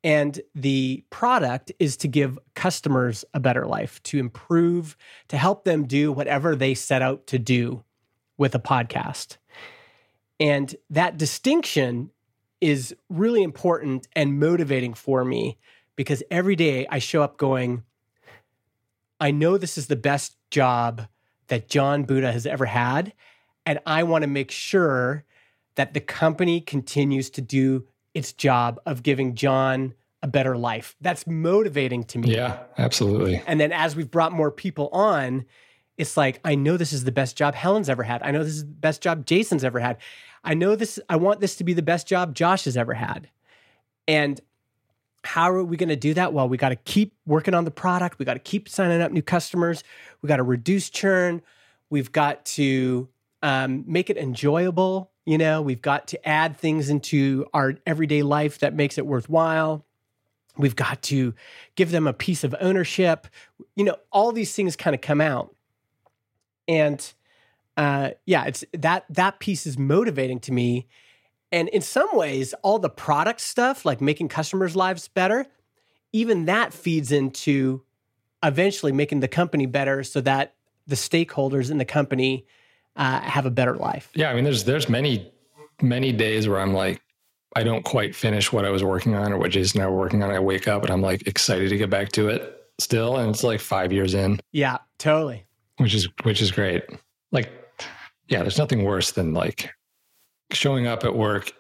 [0.05, 4.97] And the product is to give customers a better life, to improve,
[5.29, 7.85] to help them do whatever they set out to do
[8.37, 9.37] with a podcast.
[10.41, 12.11] And that distinction
[12.61, 15.59] is really important and motivating for me
[15.95, 17.85] because every day I show up going,
[19.21, 21.07] I know this is the best job
[21.47, 23.13] that Jon Buda has ever had.
[23.65, 25.25] And I want to make sure
[25.77, 30.95] that the company continues to do its job of giving Jon a better life.
[31.01, 32.35] That's motivating to me.
[32.35, 33.43] Yeah, absolutely.
[33.47, 35.45] And then as we've brought more people on,
[35.99, 38.23] it's like, I know this is the best job Helen's ever had.
[38.23, 39.99] I know this is the best job Jason's ever had.
[40.45, 43.29] I know this, I want this to be the best job Josh has ever had.
[44.09, 44.41] And
[45.25, 46.33] how are we going to do that?
[46.33, 48.19] Well, we got to keep working on the product.
[48.19, 49.85] We got to keep signing up new customers.
[50.21, 51.43] We got to reduce churn.
[51.91, 53.09] We've got to
[53.43, 55.12] um, make it enjoyable.
[55.25, 59.85] You know, we've got to add things into our everyday life that makes it worthwhile.
[60.57, 61.35] We've got to
[61.77, 63.27] give them a piece of ownership.
[63.77, 65.55] You know, all these things kind of come out.
[66.69, 67.13] And
[67.77, 70.87] uh, yeah, it's that that piece is motivating to me.
[71.51, 75.47] And in some ways, all the product stuff, like making customers' lives better,
[76.13, 77.83] even that feeds into
[78.43, 80.55] eventually making the company better so that
[80.87, 82.47] the stakeholders in the company
[82.97, 84.11] uh, have a better life.
[84.15, 85.33] Yeah, I mean, there's there's many
[85.81, 87.03] many days where I'm like,
[87.57, 89.99] I don't quite finish what I was working on or what Jason and I were
[89.99, 90.31] working on.
[90.31, 93.45] I wake up and I'm like excited to get back to it still, and it's
[93.45, 94.41] like five years in.
[94.53, 95.47] Yeah, totally.
[95.79, 96.85] Which is which is great.
[97.31, 97.51] Like,
[98.29, 99.71] yeah, there's nothing worse than like
[100.53, 101.53] showing up at work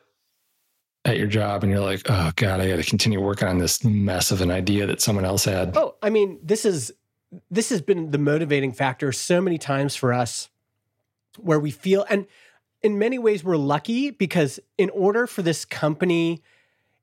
[1.04, 3.82] at your job and you're like, oh God, I got to continue working on this
[3.84, 5.76] mess of an idea that someone else had.
[5.76, 6.92] Oh, I mean, this is
[7.50, 10.50] this has been the motivating factor so many times for us
[11.38, 12.26] where we feel and
[12.82, 16.42] in many ways we're lucky because in order for this company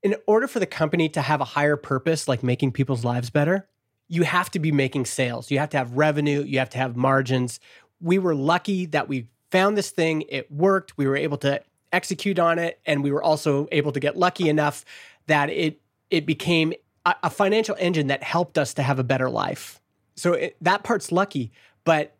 [0.01, 3.67] in order for the company to have a higher purpose like making people's lives better
[4.09, 5.49] you have to be making sales.
[5.49, 6.43] You have to have revenue.
[6.43, 7.59] You have to have margins.
[8.01, 10.23] We were lucky that we found this thing.
[10.27, 10.97] It worked.
[10.97, 11.61] We were able to
[11.93, 14.85] execute on it and we were also able to get lucky enough
[15.25, 16.71] that it it became
[17.05, 19.81] a, a financial engine that helped us to have a better life.
[20.15, 21.51] So it, that part's lucky
[21.85, 22.15] but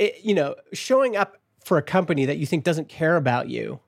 [0.00, 3.80] it, you know showing up for a company that you think doesn't care about you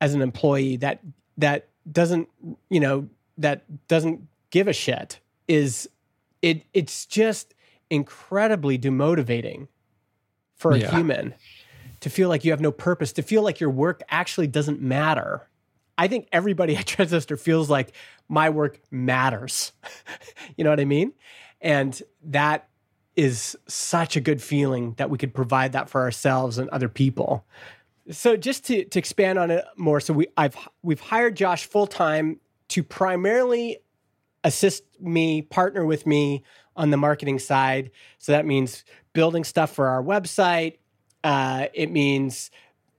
[0.00, 1.00] as an employee that
[1.36, 2.28] that doesn't
[2.68, 5.88] you know that doesn't give a shit is
[6.42, 7.54] it it's just
[7.90, 9.68] incredibly demotivating
[10.54, 10.90] for a yeah.
[10.90, 11.34] human
[12.00, 15.48] to feel like you have no purpose to feel like your work actually doesn't matter.
[15.98, 17.94] I think everybody at transistor feels like
[18.28, 19.72] my work matters.
[20.56, 21.12] You know what i mean?
[21.60, 22.68] And that
[23.20, 27.44] is such a good feeling that we could provide that for ourselves and other people.
[28.10, 31.86] So just to, to expand on it more, so we I've we've hired Josh full
[31.86, 33.76] time to primarily
[34.42, 36.42] assist me, partner with me
[36.76, 37.90] on the marketing side.
[38.16, 40.78] So that means building stuff for our website.
[41.22, 42.50] Uh, it means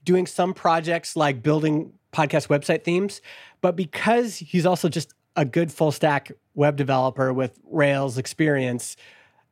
[0.06, 3.22] doing some projects like building podcast website themes.
[3.62, 8.98] But because he's also just a good full stack web developer with Rails experience,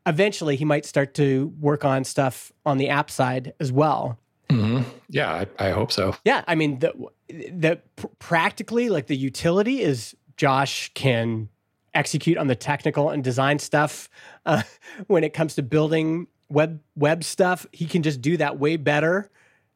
[0.05, 4.17] eventually he might start to work on stuff on the app side as well.
[4.49, 4.83] Mm-hmm.
[5.09, 6.15] Yeah, I, I, hope so.
[6.25, 6.93] Yeah, I mean the
[7.27, 7.79] the
[8.17, 11.49] practically like the utility is Josh can
[11.93, 14.09] execute on the technical and design stuff
[14.45, 14.63] uh,
[15.07, 17.65] when it comes to building web web stuff.
[17.71, 19.29] He can just do that way better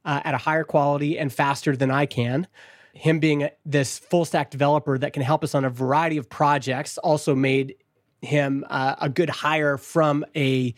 [0.05, 2.47] uh, at a higher quality and faster than I can.
[2.93, 6.29] Him being a, this full stack developer that can help us on a variety of
[6.29, 7.75] projects also made
[8.23, 10.73] him uh, a good hire from a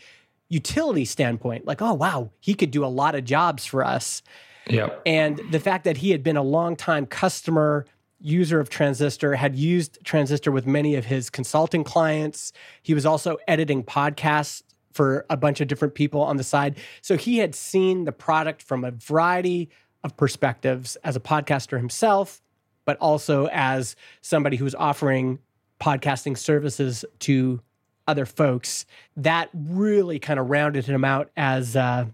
[0.49, 1.65] utility standpoint.
[1.65, 4.21] Like, oh, wow, he could do a lot of jobs for us.
[4.67, 4.89] Yeah.
[5.05, 7.85] And the fact that he had been a long time customer,
[8.19, 12.51] user of Transistor, had used Transistor with many of his consulting clients.
[12.81, 16.77] He was also editing podcasts for a bunch of different people on the side.
[17.01, 19.69] So he had seen the product from a variety
[20.03, 22.41] of perspectives as a podcaster himself,
[22.85, 25.39] but also as somebody who's offering
[25.85, 27.61] podcasting services to
[28.07, 32.05] other folks, that really kind of rounded him out as, uh,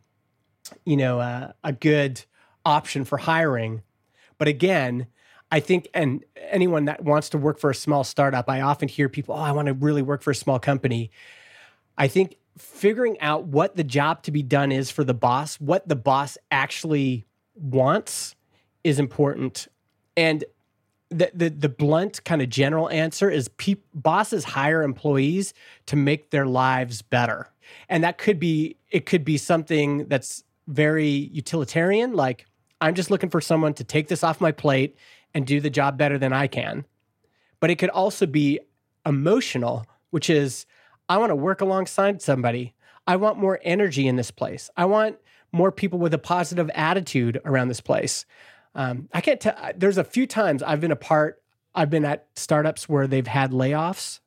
[0.86, 2.24] you know, uh, a good
[2.66, 3.82] option for hiring.
[4.38, 5.08] But again,
[5.52, 9.08] I think, and anyone that wants to work for a small startup, I often hear
[9.08, 11.12] people, oh, I want to really work for a small company.
[11.98, 15.88] I think figuring out what the job to be done is for the boss, what
[15.88, 18.36] the boss actually wants
[18.84, 19.68] is important.
[20.18, 20.44] And
[21.12, 25.54] the, the, the blunt kind of general answer is pe- bosses hire employees
[25.86, 27.50] to make their lives better
[27.90, 32.46] and that could be it could be something that's very utilitarian like
[32.80, 34.96] i'm just looking for someone to take this off my plate
[35.34, 36.86] and do the job better than i can
[37.62, 38.60] but it could also be
[39.06, 40.66] emotional, which is
[41.08, 42.74] I want to work alongside somebody.
[43.08, 44.70] I want more energy in this place.
[44.76, 45.18] I want
[45.52, 48.26] more people with a positive attitude around this place.
[48.76, 49.56] Um, I can't tell.
[49.76, 51.42] There's a few times I've been a part.
[51.74, 54.20] I've been at startups where they've had layoffs.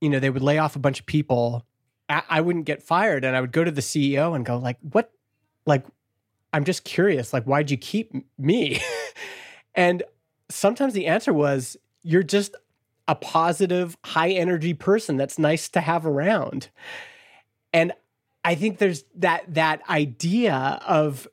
[0.00, 1.64] You know, they would lay off a bunch of people.
[2.08, 4.78] I, I wouldn't get fired, and I would go to the CEO and go like,
[4.80, 5.10] "What?
[5.66, 5.84] Like,
[6.52, 7.32] I'm just curious.
[7.32, 8.80] Like, why'd you keep me?"
[9.74, 10.02] and
[10.50, 12.54] sometimes the answer was, "You're just
[13.06, 16.68] a positive, high energy person that's nice to have around."
[17.72, 17.92] And
[18.44, 21.26] I think there's that that idea of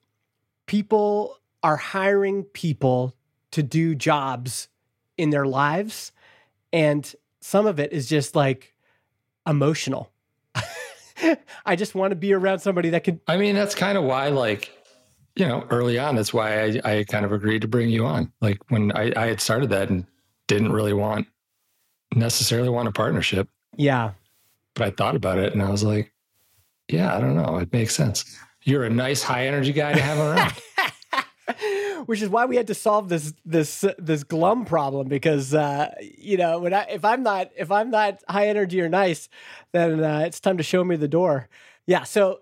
[0.66, 3.16] people are hiring people
[3.50, 4.68] to do jobs
[5.18, 6.12] in their lives
[6.72, 8.76] and some of it is just like
[9.48, 10.12] emotional.
[11.66, 14.30] I just want to be around somebody that can I mean, that's kind of why
[14.30, 14.72] like
[15.36, 18.32] you know, early on, that's why I, I kind of agreed to bring you on.
[18.42, 20.06] Like when I, I had started that and
[20.46, 21.26] didn't really want
[22.14, 23.50] necessarily want a partnership.
[23.76, 24.12] Yeah.
[24.76, 26.14] But I thought about it and I was like,
[26.90, 27.58] yeah, I don't know.
[27.58, 28.24] It makes sense.
[28.62, 30.54] You're a nice high energy guy to have around.
[32.06, 36.38] which is why we had to solve this this this glum problem because uh, you
[36.38, 39.30] know when I if I'm not if I'm not high energy or nice,
[39.72, 41.50] then uh, it's time to show me the door.
[41.86, 42.42] Yeah, so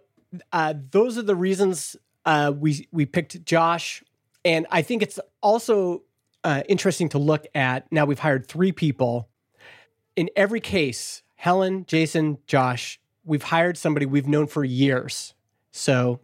[0.51, 1.95] uh, those are the reasons
[2.25, 4.03] uh, we we picked Josh,
[4.45, 6.03] and I think it's also
[6.43, 7.91] uh, interesting to look at.
[7.91, 9.29] Now we've hired three people.
[10.15, 15.33] In every case, Helen, Jason, Josh, we've hired somebody we've known for years.
[15.71, 16.19] So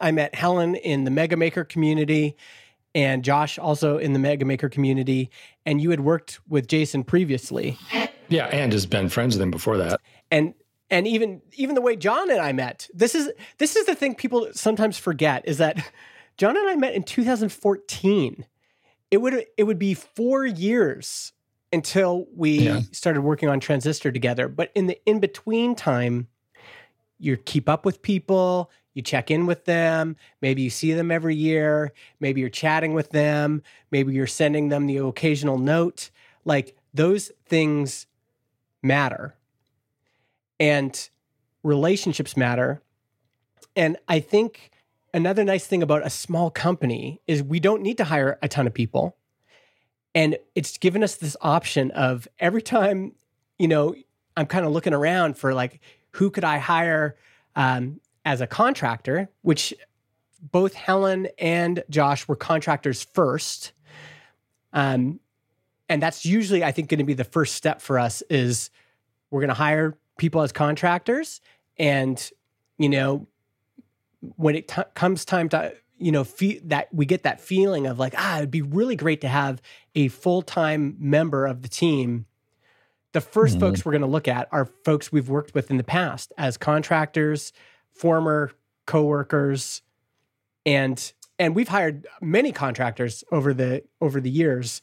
[0.00, 2.36] I met Helen in the Mega Maker community
[2.94, 5.30] and Josh also in the Mega Maker community.
[5.66, 7.78] And you had worked with Jason previously.
[8.28, 10.00] Yeah, and has been friends with him before that.
[10.30, 10.54] And
[10.90, 12.88] and even even the way Jon and I met.
[12.92, 15.78] This is this is the thing people sometimes forget is that
[16.36, 18.44] Jon and I met in 2014.
[19.10, 21.32] It would it would be 4 years
[21.72, 22.80] until we yeah.
[22.92, 24.48] started working on Transistor together.
[24.48, 26.28] But in the in between time,
[27.18, 30.16] you keep up with people, you check in with them.
[30.42, 31.92] Maybe you see them every year.
[32.18, 33.62] Maybe you're chatting with them.
[33.92, 36.10] Maybe you're sending them the occasional note.
[36.44, 38.08] Like those things
[38.82, 39.36] matter.
[40.58, 41.08] And
[41.62, 42.82] relationships matter.
[43.76, 44.72] And I think
[45.14, 48.66] another nice thing about a small company is we don't need to hire a ton
[48.66, 49.16] of people.
[50.12, 53.12] And it's given us this option of every time,
[53.60, 53.94] you know,
[54.36, 55.78] I'm kind of looking around for like,
[56.12, 57.14] who could I hire
[57.54, 59.74] um, as a contractor, which
[60.40, 63.72] both Helen and Josh were contractors first.
[64.72, 65.20] Um,
[65.88, 68.70] and that's usually, I think, going to be the first step for us is
[69.30, 71.40] we're going to hire people as contractors.
[71.78, 72.30] And,
[72.76, 73.26] you know,
[74.20, 77.98] when it t- comes time to, you know, fe- that we get that feeling of
[77.98, 79.62] like, ah, it'd be really great to have
[79.94, 82.26] a full time member of the team.
[83.12, 83.60] The 1st mm-hmm.
[83.60, 86.58] folks we're going to look at are folks we've worked with in the past as
[86.58, 87.52] contractors,
[87.98, 88.52] former
[88.86, 89.82] coworkers,
[90.64, 94.82] and and we've hired many contractors over the over the years.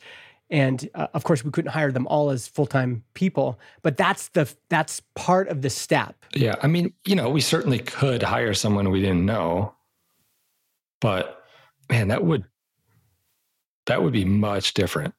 [0.51, 4.47] And uh, of course we couldn't hire them all as full-time people but that's the
[4.69, 6.23] that's part of the step.
[6.35, 9.73] Yeah i mean you know we certainly could hire someone we didn't know
[11.01, 11.43] but
[11.89, 12.45] man that would
[13.85, 15.13] that would be much different.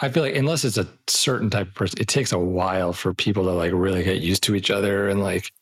[0.00, 3.14] I feel like unless it's a certain type of person it takes a while for
[3.14, 5.52] people to like really get used to each other and like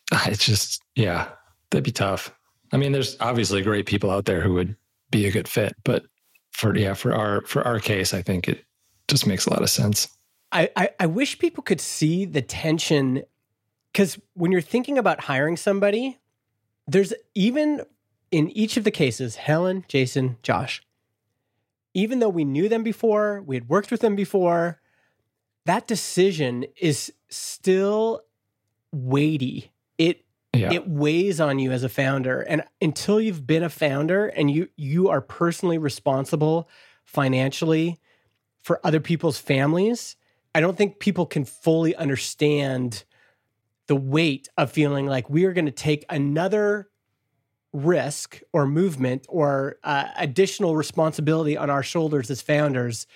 [0.26, 1.28] It's just, yeah,
[1.70, 2.34] that'd be tough.
[2.72, 4.76] I mean, there's obviously great people out there who would
[5.10, 6.04] be a good fit, but
[6.52, 8.64] for yeah, for our for our case, I think it
[9.08, 10.08] just makes a lot of sense.
[10.52, 13.22] I, I, I wish people could see the tension
[13.92, 16.18] because when you're thinking about hiring somebody,
[16.86, 17.82] there's even
[18.30, 20.82] in each of the cases, Helen, Jason, Josh,
[21.94, 24.80] even though we knew them before, we had worked with them before,
[25.66, 28.22] that decision is still
[28.92, 29.71] weighty.
[29.98, 30.24] It
[30.54, 30.72] yeah.
[30.72, 32.40] it weighs on you as a founder.
[32.40, 36.68] And until you've been a founder and you you are personally responsible
[37.04, 37.98] financially
[38.62, 40.16] for other people's families,
[40.54, 43.04] I don't think people can fully understand
[43.86, 46.88] the weight of feeling like we are going to take another
[47.72, 53.06] risk or movement or uh, additional responsibility on our shoulders as founders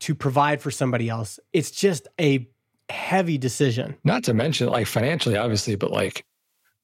[0.00, 1.40] to provide for somebody else.
[1.52, 2.48] It's just a
[2.88, 3.96] heavy decision.
[4.04, 6.24] Not to mention, like financially, obviously, but like,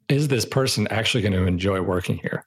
[0.09, 2.47] is this person actually going to enjoy working here?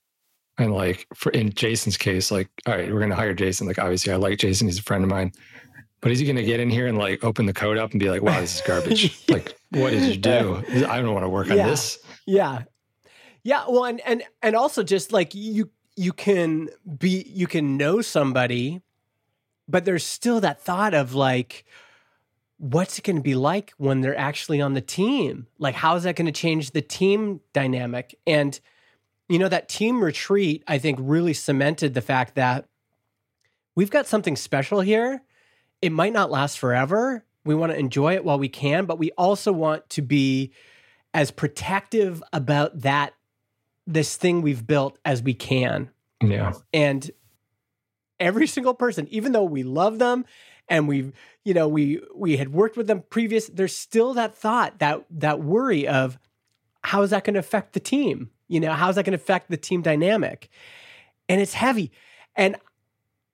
[0.57, 3.67] And like, for in Jason's case, like, all right, we're going to hire Jason.
[3.67, 5.31] Like, obviously, I like Jason; he's a friend of mine.
[6.01, 7.99] But is he going to get in here and like open the code up and
[7.99, 9.23] be like, "Wow, this is garbage"?
[9.29, 10.63] Like, what did you do?
[10.87, 11.99] I don't want to work on this.
[12.25, 12.63] Yeah,
[13.43, 13.65] yeah.
[13.67, 18.81] Well, and and and also just like you, you can be, you can know somebody
[19.67, 21.65] but there's still that thought of like,
[22.57, 25.47] what's it going to be like when they're actually on the team?
[25.59, 28.17] Like, how is that going to change the team dynamic?
[28.25, 28.59] And,
[29.29, 32.65] you know, that team retreat, I think, really cemented the fact that
[33.75, 35.21] we've got something special here.
[35.81, 37.23] It might not last forever.
[37.45, 40.51] We want to enjoy it while we can, but we also want to be
[41.13, 43.13] as protective about that,
[43.85, 45.91] this thing we've built as we can.
[46.21, 46.53] Yeah.
[46.73, 47.09] And
[48.19, 50.25] every single person, even though we love them
[50.69, 51.13] and we've,
[51.43, 55.39] you know, we we had worked with them previous, there's still that thought, that that
[55.39, 56.17] worry of
[56.83, 58.29] how is that going to affect the team?
[58.47, 60.49] You know, how is that going to affect the team dynamic?
[61.27, 61.91] And it's heavy.
[62.35, 62.55] And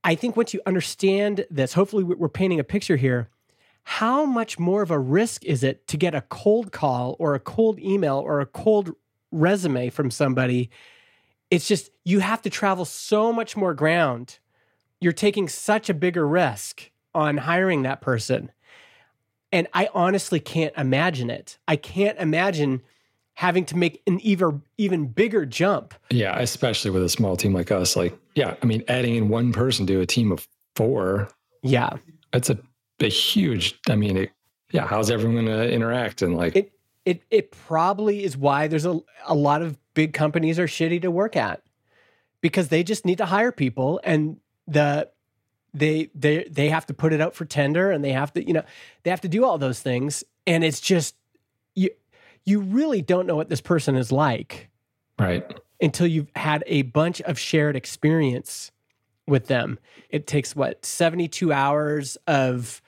[0.03, 3.29] I think once you understand this, hopefully we're painting a picture here.
[3.83, 7.39] How much more of a risk is it to get a cold call or a
[7.39, 8.95] cold email or a cold
[9.31, 10.69] resume from somebody?
[11.51, 14.39] It's just you have to travel so much more ground
[15.03, 18.51] you're taking such a bigger risk on hiring that person.
[19.51, 21.57] And I honestly can't imagine it.
[21.67, 22.81] I can't imagine
[23.35, 25.93] having to make an even even bigger jump.
[26.09, 27.95] Yeah, especially with a small team like us.
[27.95, 31.29] Like, yeah, I mean, adding in one person to a team of four.
[31.61, 31.97] Yeah,
[32.31, 32.57] that's a,
[32.99, 33.79] a huge.
[33.89, 34.31] I mean, it,
[34.71, 36.71] yeah, how's everyone going to interact and like it?
[37.05, 41.11] It it probably is why there's a a lot of big companies are shitty to
[41.11, 41.61] work at
[42.41, 44.37] because they just need to hire people and
[44.67, 45.09] the
[45.73, 48.53] they they they have to put it out for tender and they have to you
[48.53, 48.63] know
[49.03, 50.23] they have to do all those things.
[50.45, 51.15] And it's just
[51.75, 51.89] you
[52.45, 54.69] you really don't know what this person is like
[55.17, 55.59] right.
[55.81, 58.71] until you've had a bunch of shared experience
[59.27, 59.79] with them.
[60.09, 62.81] It takes what 72 hours of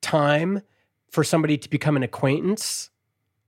[0.00, 0.62] time
[1.10, 2.90] for somebody to become an acquaintance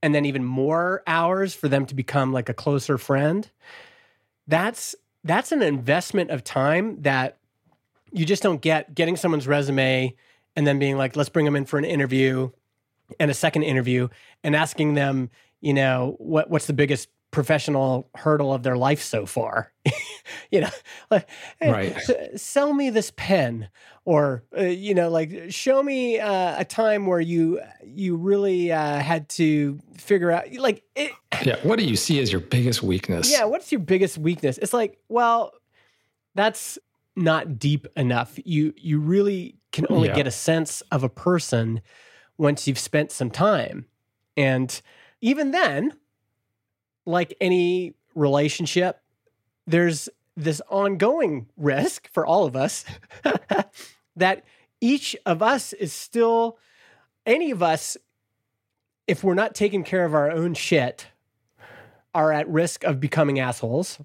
[0.03, 3.51] and then even more hours for them to become like a closer friend.
[4.47, 7.39] That's that's an investment of time that
[8.17, 10.15] you just don't get getting someone's resume
[10.57, 12.51] and then being like, let's bring them in for an interview
[13.21, 14.09] and a second interview
[14.43, 19.27] and asking them, you know, what what's the biggest professional hurdle of their life so
[19.27, 19.71] far.
[20.51, 20.71] you know,
[21.11, 21.29] like,
[21.61, 22.41] hey, right.
[22.41, 23.69] sell me this pen
[24.07, 28.99] or uh, you know, like show me uh, a time where you you really uh,
[28.99, 31.13] had to figure out like it,
[31.45, 33.31] Yeah, what do you see as your biggest weakness?
[33.31, 34.57] Yeah, what's your biggest weakness?
[34.57, 35.53] It's like, well,
[36.35, 36.79] that's
[37.17, 38.39] not deep enough.
[38.45, 40.15] You you really can only yeah.
[40.15, 41.81] get a sense of a person
[42.39, 43.87] once you've spent some time.
[44.37, 44.81] And
[45.21, 45.95] even then,
[47.07, 49.01] like any relationship,
[49.67, 52.85] there's this ongoing risk for all of us
[54.17, 54.45] that
[54.81, 56.59] each of us is still
[57.25, 57.97] any of us
[59.07, 61.07] if we're not taking care of our own shit
[62.15, 63.99] are at risk of becoming assholes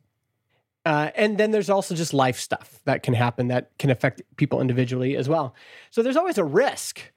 [0.85, 4.61] uh, and then there's also just life stuff that can happen that can affect people
[4.61, 5.53] individually as well.
[5.91, 7.11] So there's always a risk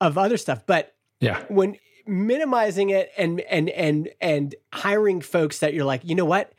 [0.00, 5.74] of other stuff, but yeah, when minimizing it and and and and hiring folks that
[5.74, 6.52] you're like, you know what,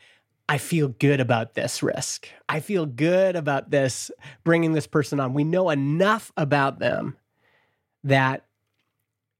[0.48, 2.28] I feel good about this risk.
[2.48, 4.10] I feel good about this
[4.44, 5.34] bringing this person on.
[5.34, 7.16] We know enough about them
[8.04, 8.44] that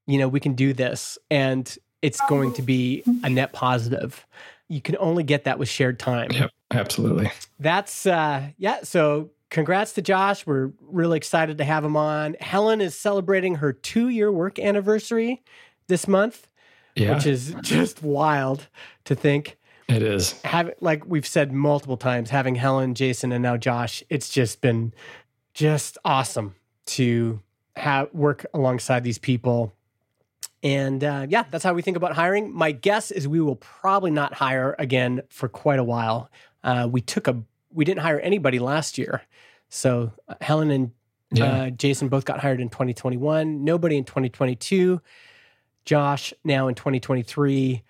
[0.06, 4.26] you know we can do this, and it's going to be a net positive.
[4.68, 6.30] You can only get that with shared time.
[6.32, 6.50] Yep.
[6.72, 7.30] Absolutely.
[7.58, 10.46] That's uh yeah, so congrats to Josh.
[10.46, 12.34] We're really excited to have him on.
[12.40, 15.42] Helen is celebrating her 2-year work anniversary
[15.88, 16.48] this month,
[16.96, 17.14] yeah.
[17.14, 18.68] which is just wild
[19.04, 19.58] to think.
[19.88, 20.40] It is.
[20.42, 24.94] Have like we've said multiple times having Helen, Jason and now Josh, it's just been
[25.54, 26.54] just awesome
[26.86, 27.40] to
[27.76, 29.72] have work alongside these people
[30.62, 32.54] and uh, yeah, that's how we think about hiring.
[32.54, 36.30] My guess is we will probably not hire again for quite a while.
[36.64, 37.42] Uh, we took a
[37.72, 39.22] we didn't hire anybody last year,
[39.68, 40.90] so uh, Helen and
[41.40, 41.70] uh.
[41.70, 43.64] Jason both got hired in 2021.
[43.64, 45.00] Nobody in 2022.
[45.84, 47.82] Josh now in 2023.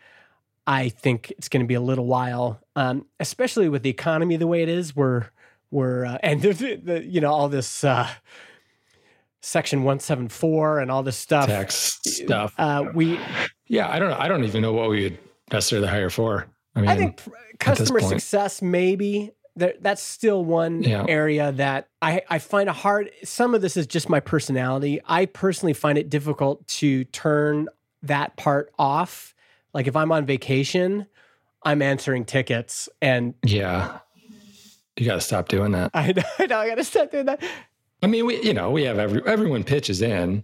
[0.66, 4.46] I think it's going to be a little while, um, especially with the economy the
[4.46, 4.94] way it is.
[4.94, 5.26] We're
[5.70, 8.08] we're uh, and the, the, you know all this uh,
[9.40, 13.18] section 174 and all this stuff tax stuff uh, we
[13.66, 15.18] yeah i don't know i don't even know what we would
[15.50, 17.20] necessarily hire for i mean i think
[17.58, 21.04] customer success maybe that's still one yeah.
[21.06, 25.26] area that I, I find a hard some of this is just my personality i
[25.26, 27.68] personally find it difficult to turn
[28.02, 29.34] that part off
[29.74, 31.06] like if i'm on vacation
[31.62, 33.98] i'm answering tickets and yeah
[34.96, 37.26] you got to stop doing that i know, I, know, I got to stop doing
[37.26, 37.42] that
[38.02, 40.42] I mean, we you know we have every everyone pitches in,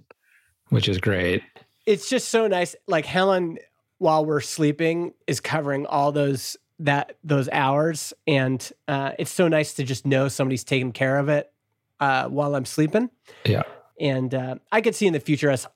[0.68, 1.42] which is great.
[1.86, 2.76] It's just so nice.
[2.86, 3.58] Like Helen,
[3.98, 9.74] while we're sleeping, is covering all those that those hours, and uh, it's so nice
[9.74, 11.52] to just know somebody's taking care of it.
[12.00, 13.10] uh, while I'm sleeping.
[13.44, 13.62] Yeah.
[14.00, 15.66] And uh, I could see in the future us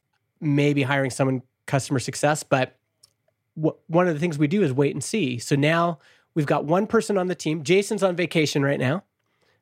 [0.40, 2.78] maybe hiring someone customer success, but
[3.56, 5.38] w- one of the things we do is wait and see.
[5.38, 5.98] So now
[6.34, 7.62] we've got one person on the team.
[7.62, 9.04] Jason's on vacation right now,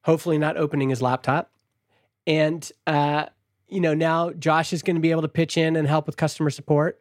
[0.05, 1.51] hopefully not opening his laptop.
[2.27, 3.27] And, uh,
[3.69, 6.17] you know, now Josh is going to be able to pitch in and help with
[6.17, 7.01] customer support.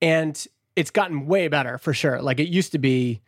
[0.00, 0.44] And
[0.76, 2.20] it's gotten way better for sure.
[2.22, 3.20] Like it used to be,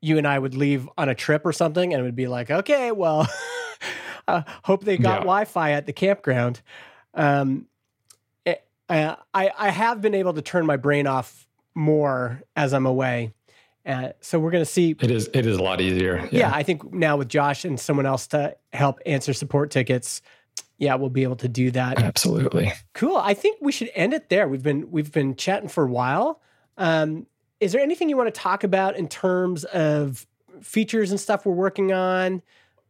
[0.00, 2.50] you and I would leave on a trip or something and it would be like,
[2.50, 3.28] okay, well,
[4.28, 5.18] uh, hope they got Yeah.
[5.18, 6.60] Wi Fi at the campground.
[7.14, 7.66] Um,
[8.44, 12.86] it- uh, I, I have been able to turn my brain off more as I'm
[12.86, 13.32] away.
[13.84, 14.94] Uh, so we're going to see.
[15.00, 16.28] It is it is a lot easier.
[16.30, 16.52] Yeah.
[16.54, 20.22] I think now with Josh and someone else to help answer support tickets,
[20.78, 22.00] yeah, we'll be able to do that.
[22.00, 22.72] Absolutely.
[22.94, 23.16] Cool.
[23.16, 24.46] I think we should end it there.
[24.46, 26.40] We've been we've been chatting for a while.
[26.78, 27.26] Um,
[27.60, 30.26] is there anything you want to talk about in terms of
[30.60, 32.42] features and stuff we're working on?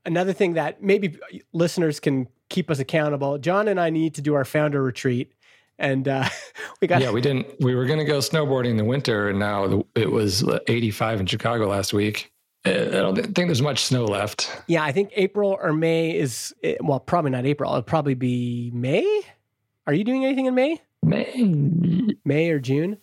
[0.04, 1.18] Another thing that maybe
[1.52, 3.38] listeners can keep us accountable.
[3.38, 5.32] Jon and I need to do our founder retreat,
[5.78, 6.28] and uh,
[6.80, 7.46] we got Yeah, we didn't.
[7.60, 11.20] We were going to go snowboarding in the winter, and now the, it was 85
[11.20, 12.32] in Chicago last week.
[12.64, 14.62] Uh, I don't think there's much snow left.
[14.68, 14.84] yeah.
[14.84, 17.70] I think April or May is eh, well, probably not April.
[17.72, 19.22] It'll probably be May.
[19.86, 20.80] Are you doing anything in May?
[21.02, 22.14] May?
[22.24, 22.98] May or June?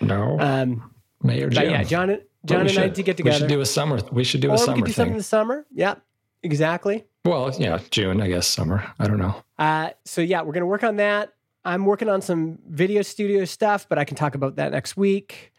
[0.00, 0.90] No, Um,
[1.22, 1.62] May or June.
[1.64, 3.34] but yeah, Jon, and- Jon and I should- to get together.
[3.34, 3.98] We should do a summer.
[4.12, 4.76] We should do or a summer.
[4.76, 5.12] we could do something thing.
[5.14, 5.66] in the summer.
[5.74, 5.94] Yeah,
[6.42, 7.04] exactly.
[7.24, 8.84] Well, yeah, June, I guess summer.
[8.98, 9.42] I don't know.
[9.58, 11.32] Uh, so yeah, we're gonna work on that.
[11.64, 15.52] I'm working on some video studio stuff, but I can talk about that next week.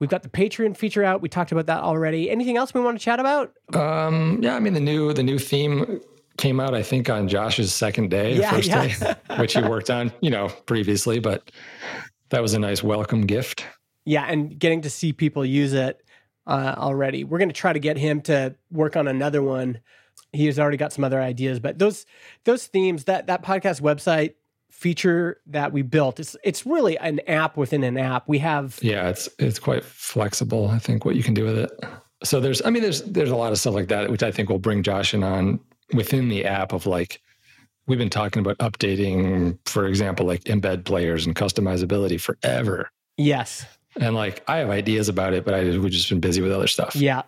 [0.00, 1.22] We've got the Patreon feature out.
[1.22, 2.28] We talked about that already.
[2.28, 3.54] Anything else we want to chat about?
[3.74, 6.00] Um, yeah, I mean the new the new theme
[6.36, 8.86] came out I think on Josh's second day, Yeah, first yeah.
[8.88, 11.50] day, which he worked on, you know, previously, but
[12.30, 13.64] that was a nice welcome gift.
[14.04, 16.02] Yeah, and getting to see people use it
[16.46, 17.24] uh, already.
[17.24, 19.80] We're going to try to get him to work on another one.
[20.32, 22.06] He has already got some other ideas, but those
[22.44, 24.34] those themes that that podcast website
[24.70, 28.28] feature that we built it's it's really an app within an app.
[28.28, 30.68] We have Yeah, it's it's quite flexible.
[30.68, 31.70] I think what you can do with it.
[32.24, 34.48] So there's, I mean, there's there's a lot of stuff like that, which I think
[34.48, 35.60] will bring Josh in on
[35.92, 37.22] within the app of like
[37.86, 42.90] we've been talking about updating, for example, like embed players and customizability forever.
[43.16, 43.64] yes,
[44.00, 46.66] And like I have ideas about it, but I we've just been busy with other
[46.66, 46.96] stuff.
[46.96, 47.22] Yeah.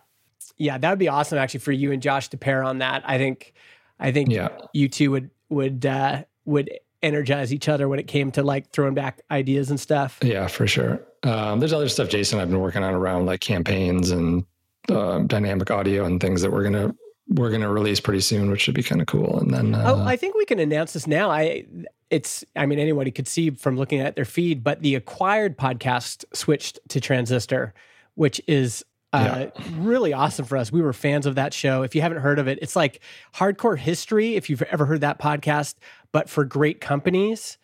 [0.59, 3.03] Yeah, that would be awesome actually for you and Josh to pair on that.
[3.07, 3.53] I think
[4.01, 4.49] I think Yeah.
[4.73, 6.71] you two would would uh would
[7.03, 10.19] energize each other when it came to like throwing back ideas and stuff.
[10.23, 11.01] Yeah, for sure.
[11.23, 14.45] Um, there's other stuff, Jason, I've been working on around like campaigns and
[14.89, 16.95] um dynamic audio and things that we're gonna
[17.29, 19.39] we're gonna release pretty soon, which should be kind of cool.
[19.41, 21.31] And then uh, oh, I think we can announce this now.
[21.31, 21.65] I
[22.11, 26.25] it's I mean anybody could see from looking at their feed, but the acquired podcast
[26.33, 27.75] switched to Transistor,
[28.15, 29.47] which is uh,
[29.77, 30.71] really awesome for us.
[30.71, 31.83] We were fans of that show.
[31.83, 33.01] If you haven't heard of it, it's like
[33.35, 34.37] hardcore history.
[34.37, 35.77] If you've ever heard that podcast,
[36.13, 37.57] but for great companies,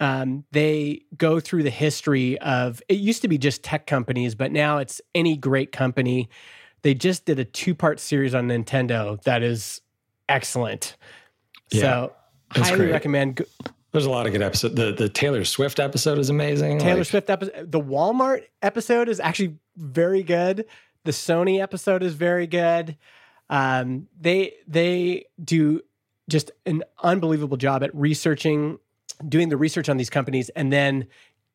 [0.00, 4.52] um, they go through the history of it used to be just tech companies, but
[4.52, 6.28] now it's any great company.
[6.82, 9.80] They just did a two part series on Nintendo that is
[10.28, 10.96] excellent.
[11.70, 12.12] Yeah, so
[12.50, 12.92] highly great.
[12.92, 13.44] recommend Go-
[13.92, 14.74] there's a lot of good episodes.
[14.74, 16.78] The the Taylor Swift episode is amazing.
[16.78, 17.72] Taylor Like, Swift episode.
[17.72, 20.66] The Walmart episode is actually very good.
[21.04, 22.96] The Sony episode is very good.
[23.50, 25.80] Um, they they do
[26.28, 28.78] just an unbelievable job at researching,
[29.26, 31.06] doing the research on these companies, and then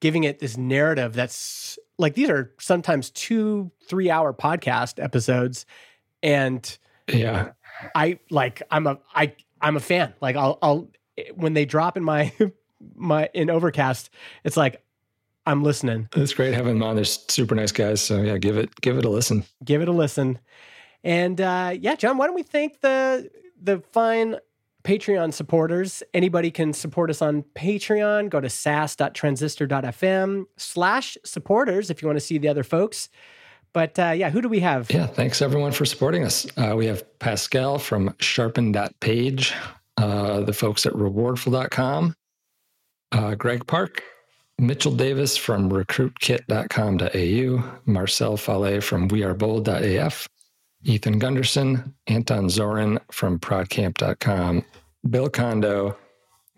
[0.03, 5.65] giving it this narrative that's like these are sometimes two three hour podcast episodes,
[6.21, 6.77] and
[7.09, 7.51] Yeah.
[7.95, 10.13] I like I'm a I I'm a fan.
[10.19, 10.89] Like I'll I'll
[11.35, 12.33] when they drop in my
[12.95, 14.09] my in Overcast,
[14.43, 14.83] it's like
[15.45, 16.09] I'm listening.
[16.17, 16.95] It's great having them on.
[16.97, 18.01] They're super nice guys.
[18.01, 19.45] So yeah, give it give it a listen.
[19.63, 20.37] Give it a listen.
[21.01, 23.29] And uh yeah, Jon, why don't we thank the
[23.61, 24.35] the fine
[24.83, 26.03] Patreon supporters.
[26.13, 28.29] Anybody can support us on Patreon.
[28.29, 33.09] Go to saas.transistor.fm slash supporters if you want to see the other folks.
[33.73, 34.91] But uh, yeah, who do we have?
[34.91, 36.45] Yeah, thanks everyone for supporting us.
[36.57, 39.53] Uh, we have Pascal from sharpen.page,
[39.97, 42.13] uh, the folks at rewardful.com,
[43.11, 44.03] uh, Greg Park,
[44.59, 50.29] Mitchell Davis from recruitkit.com.au, Marcel Fahle from wearebold.af,
[50.83, 54.65] Ethan Gunderson, Anton Zorin from prodcamp.com,
[55.09, 55.97] Bill Condo,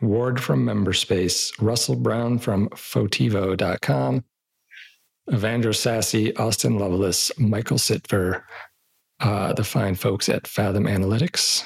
[0.02, 4.24] Ward from Memberspace, Russell Brown from fotivo.com,
[5.30, 8.44] Evandro Sasse, Austin Loveless, Michael Sitver,
[9.20, 11.64] uh, the fine folks at Fathom Analytics,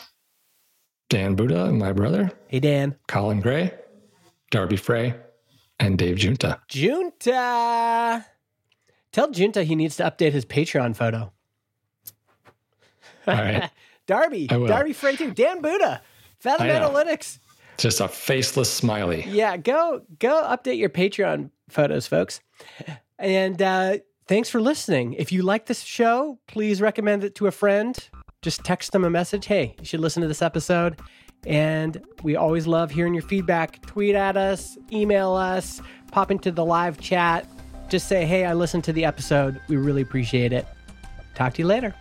[1.10, 2.95] Dan Buda, my brother, Hey, Dan.
[3.07, 3.74] Colin Gray,
[4.51, 5.16] Darby Frey,
[5.80, 6.60] and Dave Giunta.
[6.70, 8.26] Giunta.
[9.12, 11.34] Tell Giunta he needs to update his Patreon photo.
[13.30, 13.70] All right.
[14.08, 14.48] Darby.
[14.48, 15.32] Darby Frey too.
[15.32, 16.02] Dan Buda.
[16.40, 17.40] Fathom Analytics.
[17.78, 19.26] Just a faceless smiley.
[19.28, 22.42] Yeah, go go update your Patreon photos, folks.
[23.18, 25.14] And uh, thanks for listening.
[25.14, 27.98] If you like this show, please recommend it to a friend.
[28.42, 29.46] Just text them a message.
[29.46, 31.00] Hey, you should listen to this episode.
[31.46, 33.82] And we always love hearing your feedback.
[33.86, 37.48] Tweet at us, email us, pop into the live chat.
[37.90, 39.60] Just say, hey, I listened to the episode.
[39.68, 40.68] We really appreciate it.
[41.36, 41.96] Talk to you later.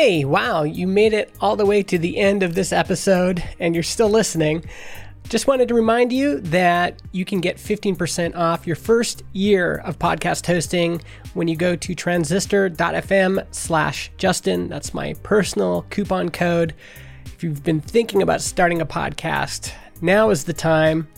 [0.00, 3.74] Hey, wow, you made it all the way to the end of this episode and
[3.74, 4.64] you're still listening.
[5.28, 9.98] Just wanted to remind you that you can get 15% off your first year of
[9.98, 11.00] podcast hosting
[11.34, 14.68] when you go to transistor.fm slash Justin.
[14.68, 16.76] That's my personal coupon code.
[17.24, 21.08] If you've been thinking about starting a podcast, now is the time.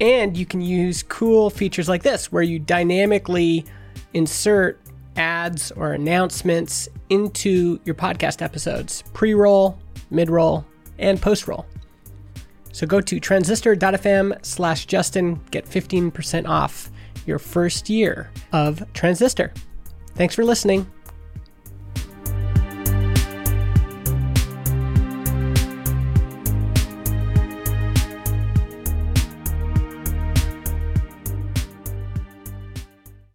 [0.00, 3.64] And you can use cool features like this where you dynamically
[4.12, 4.82] insert
[5.16, 9.78] ads or announcements into your podcast episodes pre roll,
[10.10, 10.64] mid roll,
[10.98, 11.66] and post roll.
[12.72, 16.90] So go to transistor.fm slash Justin, get 15% off
[17.26, 19.52] your first year of Transistor.
[20.14, 20.86] Thanks for listening.